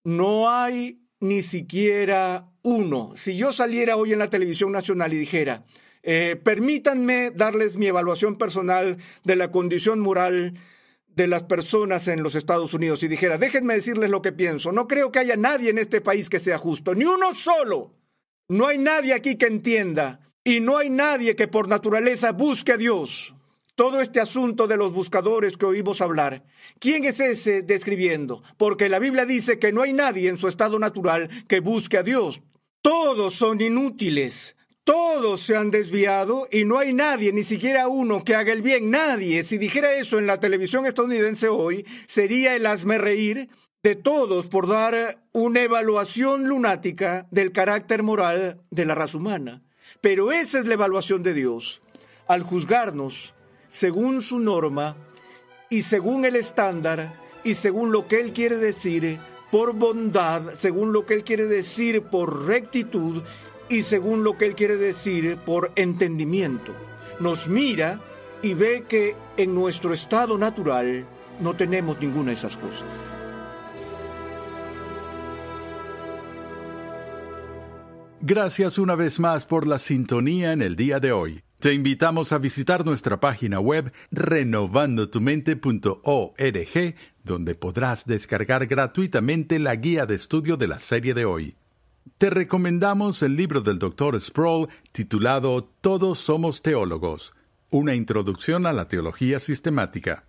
no 0.03 0.49
hay 0.49 0.99
ni 1.21 1.41
siquiera 1.41 2.51
uno. 2.63 3.13
Si 3.15 3.37
yo 3.37 3.53
saliera 3.53 3.95
hoy 3.95 4.11
en 4.11 4.19
la 4.19 4.29
televisión 4.29 4.73
nacional 4.73 5.13
y 5.13 5.17
dijera, 5.17 5.63
eh, 6.03 6.35
permítanme 6.43 7.31
darles 7.31 7.77
mi 7.77 7.87
evaluación 7.87 8.37
personal 8.37 8.97
de 9.23 9.35
la 9.37 9.51
condición 9.51 10.01
moral 10.01 10.59
de 11.07 11.27
las 11.27 11.43
personas 11.43 12.09
en 12.09 12.23
los 12.23 12.35
Estados 12.35 12.73
Unidos 12.73 13.01
y 13.03 13.07
dijera, 13.07 13.37
déjenme 13.37 13.75
decirles 13.75 14.09
lo 14.09 14.21
que 14.21 14.33
pienso, 14.33 14.73
no 14.73 14.89
creo 14.89 15.13
que 15.13 15.19
haya 15.19 15.37
nadie 15.37 15.69
en 15.69 15.77
este 15.77 16.01
país 16.01 16.29
que 16.29 16.39
sea 16.39 16.57
justo, 16.57 16.93
ni 16.93 17.05
uno 17.05 17.33
solo. 17.33 17.93
No 18.49 18.67
hay 18.67 18.79
nadie 18.79 19.13
aquí 19.13 19.37
que 19.37 19.47
entienda 19.47 20.19
y 20.43 20.59
no 20.59 20.77
hay 20.77 20.89
nadie 20.89 21.37
que 21.37 21.47
por 21.47 21.69
naturaleza 21.69 22.33
busque 22.33 22.73
a 22.73 22.77
Dios 22.77 23.34
todo 23.75 24.01
este 24.01 24.21
asunto 24.21 24.67
de 24.67 24.77
los 24.77 24.93
buscadores 24.93 25.57
que 25.57 25.65
oímos 25.65 26.01
hablar. 26.01 26.43
¿Quién 26.79 27.03
es 27.03 27.19
ese 27.19 27.61
describiendo? 27.61 28.41
Porque 28.57 28.89
la 28.89 28.99
Biblia 28.99 29.25
dice 29.25 29.59
que 29.59 29.71
no 29.71 29.81
hay 29.81 29.93
nadie 29.93 30.29
en 30.29 30.37
su 30.37 30.47
estado 30.47 30.79
natural 30.79 31.29
que 31.47 31.59
busque 31.59 31.97
a 31.97 32.03
Dios. 32.03 32.41
Todos 32.81 33.33
son 33.33 33.61
inútiles. 33.61 34.55
Todos 34.85 35.41
se 35.41 35.57
han 35.57 35.71
desviado 35.71 36.47
y 36.51 36.63
no 36.63 36.77
hay 36.77 36.93
nadie, 36.93 37.33
ni 37.33 37.41
siquiera 37.41 37.87
uno, 37.87 38.23
que 38.23 38.35
haga 38.35 38.53
el 38.53 38.61
bien. 38.61 38.91
Nadie. 38.91 39.43
Si 39.43 39.57
dijera 39.57 39.93
eso 39.93 40.19
en 40.19 40.27
la 40.27 40.39
televisión 40.39 40.85
estadounidense 40.85 41.49
hoy, 41.49 41.85
sería 42.05 42.55
el 42.55 42.67
hazme 42.67 42.99
reír 42.99 43.49
de 43.81 43.95
todos 43.95 44.47
por 44.47 44.67
dar 44.67 45.23
una 45.31 45.63
evaluación 45.63 46.47
lunática 46.47 47.27
del 47.31 47.51
carácter 47.51 48.03
moral 48.03 48.61
de 48.69 48.85
la 48.85 48.93
raza 48.93 49.17
humana. 49.17 49.63
Pero 50.01 50.31
esa 50.31 50.59
es 50.59 50.67
la 50.67 50.75
evaluación 50.75 51.23
de 51.23 51.33
Dios. 51.33 51.81
Al 52.27 52.43
juzgarnos, 52.43 53.33
según 53.75 54.21
su 54.21 54.39
norma 54.39 54.95
y 55.69 55.81
según 55.81 56.23
el 56.23 56.37
estándar 56.37 57.19
y 57.43 57.55
según 57.55 57.91
lo 57.91 58.07
que 58.07 58.21
Él 58.21 58.31
quiere 58.31 58.55
decir 58.55 59.19
por 59.51 59.75
bondad, 59.75 60.43
según 60.57 60.93
lo 60.93 61.05
que 61.05 61.13
Él 61.15 61.25
quiere 61.25 61.45
decir 61.45 62.03
por 62.03 62.47
rectitud 62.47 63.21
y 63.67 63.83
según 63.83 64.23
lo 64.23 64.37
que 64.37 64.45
Él 64.45 64.55
quiere 64.55 64.77
decir 64.77 65.37
por 65.39 65.73
entendimiento. 65.75 66.71
Nos 67.19 67.49
mira 67.49 67.99
y 68.41 68.53
ve 68.53 68.85
que 68.87 69.13
en 69.35 69.53
nuestro 69.53 69.93
estado 69.93 70.37
natural 70.37 71.05
no 71.41 71.57
tenemos 71.57 71.99
ninguna 71.99 72.27
de 72.27 72.35
esas 72.35 72.55
cosas. 72.55 72.87
Gracias 78.21 78.77
una 78.77 78.95
vez 78.95 79.19
más 79.19 79.45
por 79.45 79.67
la 79.67 79.79
sintonía 79.79 80.53
en 80.53 80.61
el 80.61 80.77
día 80.77 81.01
de 81.01 81.11
hoy. 81.11 81.43
Te 81.65 81.73
invitamos 81.73 82.31
a 82.31 82.37
visitar 82.37 82.85
nuestra 82.85 83.19
página 83.19 83.59
web 83.59 83.91
renovandotumente.org, 84.11 86.95
donde 87.23 87.55
podrás 87.55 88.05
descargar 88.05 88.67
gratuitamente 88.67 89.57
la 89.57 89.75
guía 89.75 90.05
de 90.05 90.13
estudio 90.13 90.57
de 90.57 90.67
la 90.67 90.79
serie 90.79 91.15
de 91.15 91.25
hoy. 91.25 91.55
Te 92.19 92.29
recomendamos 92.29 93.23
el 93.23 93.35
libro 93.35 93.61
del 93.61 93.79
Dr. 93.79 94.21
Sproul 94.21 94.67
titulado 94.91 95.67
Todos 95.81 96.19
somos 96.19 96.61
teólogos, 96.61 97.33
una 97.71 97.95
introducción 97.95 98.67
a 98.67 98.71
la 98.71 98.87
teología 98.87 99.39
sistemática. 99.39 100.25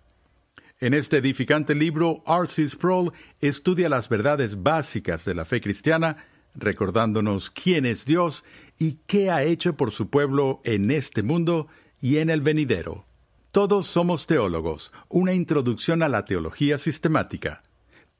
En 0.79 0.95
este 0.95 1.17
edificante 1.17 1.75
libro, 1.75 2.23
R.C. 2.25 2.67
Sproul 2.67 3.13
estudia 3.41 3.89
las 3.89 4.09
verdades 4.09 4.63
básicas 4.63 5.23
de 5.23 5.35
la 5.35 5.45
fe 5.45 5.61
cristiana, 5.61 6.17
recordándonos 6.55 7.51
quién 7.51 7.85
es 7.85 8.05
Dios 8.05 8.43
y 8.77 8.99
qué 9.07 9.31
ha 9.31 9.43
hecho 9.43 9.75
por 9.75 9.91
su 9.91 10.09
pueblo 10.09 10.61
en 10.63 10.91
este 10.91 11.23
mundo 11.23 11.67
y 11.99 12.17
en 12.17 12.29
el 12.29 12.41
venidero. 12.41 13.05
Todos 13.51 13.87
somos 13.87 14.27
teólogos, 14.27 14.91
una 15.09 15.33
introducción 15.33 16.03
a 16.03 16.09
la 16.09 16.25
teología 16.25 16.77
sistemática. 16.77 17.63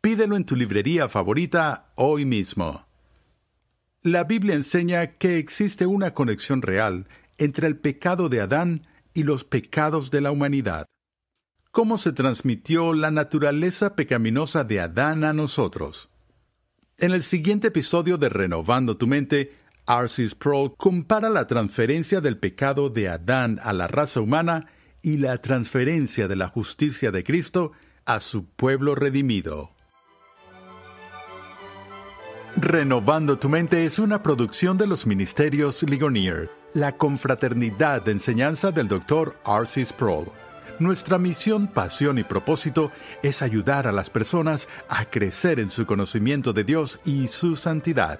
Pídelo 0.02 0.36
en 0.36 0.46
tu 0.46 0.56
librería 0.56 1.10
favorita 1.10 1.92
hoy 1.96 2.26
mismo. 2.26 2.86
La 4.02 4.24
Biblia 4.24 4.56
enseña 4.56 5.18
que 5.18 5.38
existe 5.38 5.86
una 5.86 6.14
conexión 6.14 6.62
real 6.62 7.08
entre 7.38 7.68
el 7.68 7.78
pecado 7.78 8.30
de 8.30 8.42
Adán 8.42 8.88
y 9.14 9.24
los 9.24 9.44
pecados 9.44 10.12
de 10.12 10.22
la 10.22 10.32
humanidad. 10.32 10.86
¿Cómo 11.72 11.98
se 11.98 12.14
transmitió 12.14 12.94
la 12.94 13.12
naturaleza 13.12 13.96
pecaminosa 13.96 14.64
de 14.64 14.80
Adán 14.80 15.24
a 15.24 15.34
nosotros? 15.34 16.10
En 16.98 17.12
el 17.12 17.22
siguiente 17.22 17.68
episodio 17.68 18.18
de 18.18 18.30
Renovando 18.30 18.98
tu 18.98 19.06
mente, 19.06 19.56
R.C. 19.88 20.28
Sproul 20.28 20.76
compara 20.76 21.30
la 21.30 21.48
transferencia 21.48 22.20
del 22.20 22.38
pecado 22.38 22.90
de 22.90 23.08
Adán 23.08 23.60
a 23.64 23.72
la 23.72 23.88
raza 23.88 24.20
humana 24.20 24.68
y 25.02 25.18
la 25.18 25.38
transferencia 25.38 26.28
de 26.28 26.36
la 26.36 26.50
justicia 26.50 27.12
de 27.12 27.24
Cristo 27.24 27.72
a 28.06 28.20
su 28.20 28.46
pueblo 28.46 28.96
redimido. 28.96 29.72
Renovando 32.58 33.38
tu 33.38 33.48
mente 33.48 33.86
es 33.86 33.98
una 34.00 34.24
producción 34.24 34.78
de 34.78 34.88
los 34.88 35.06
ministerios 35.06 35.84
Ligonier, 35.84 36.50
la 36.74 36.98
confraternidad 36.98 38.02
de 38.02 38.12
enseñanza 38.12 38.72
del 38.72 38.90
Dr. 38.90 39.38
R.C. 39.46 39.86
Sproul. 39.86 40.26
Nuestra 40.80 41.18
misión, 41.18 41.68
pasión 41.68 42.18
y 42.18 42.24
propósito 42.24 42.92
es 43.24 43.42
ayudar 43.42 43.88
a 43.88 43.92
las 43.94 44.10
personas 44.10 44.68
a 44.90 45.06
crecer 45.06 45.60
en 45.60 45.70
su 45.70 45.86
conocimiento 45.86 46.52
de 46.52 46.66
Dios 46.66 47.00
y 47.06 47.28
su 47.28 47.56
santidad. 47.56 48.20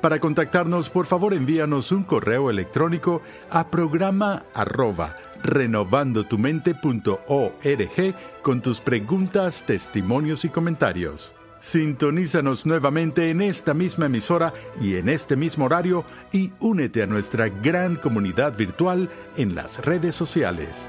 Para 0.00 0.20
contactarnos, 0.20 0.90
por 0.90 1.06
favor 1.06 1.34
envíanos 1.34 1.90
un 1.90 2.04
correo 2.04 2.50
electrónico 2.50 3.22
a 3.50 3.70
programa 3.70 4.44
arroba 4.54 5.16
renovandotumente.org 5.42 8.14
con 8.42 8.62
tus 8.62 8.80
preguntas, 8.80 9.64
testimonios 9.66 10.44
y 10.44 10.48
comentarios. 10.48 11.34
Sintonízanos 11.60 12.66
nuevamente 12.66 13.30
en 13.30 13.40
esta 13.40 13.74
misma 13.74 14.06
emisora 14.06 14.52
y 14.80 14.96
en 14.96 15.08
este 15.08 15.36
mismo 15.36 15.64
horario 15.64 16.04
y 16.32 16.52
únete 16.60 17.02
a 17.02 17.06
nuestra 17.06 17.48
gran 17.48 17.96
comunidad 17.96 18.56
virtual 18.56 19.08
en 19.36 19.54
las 19.54 19.84
redes 19.84 20.14
sociales. 20.14 20.88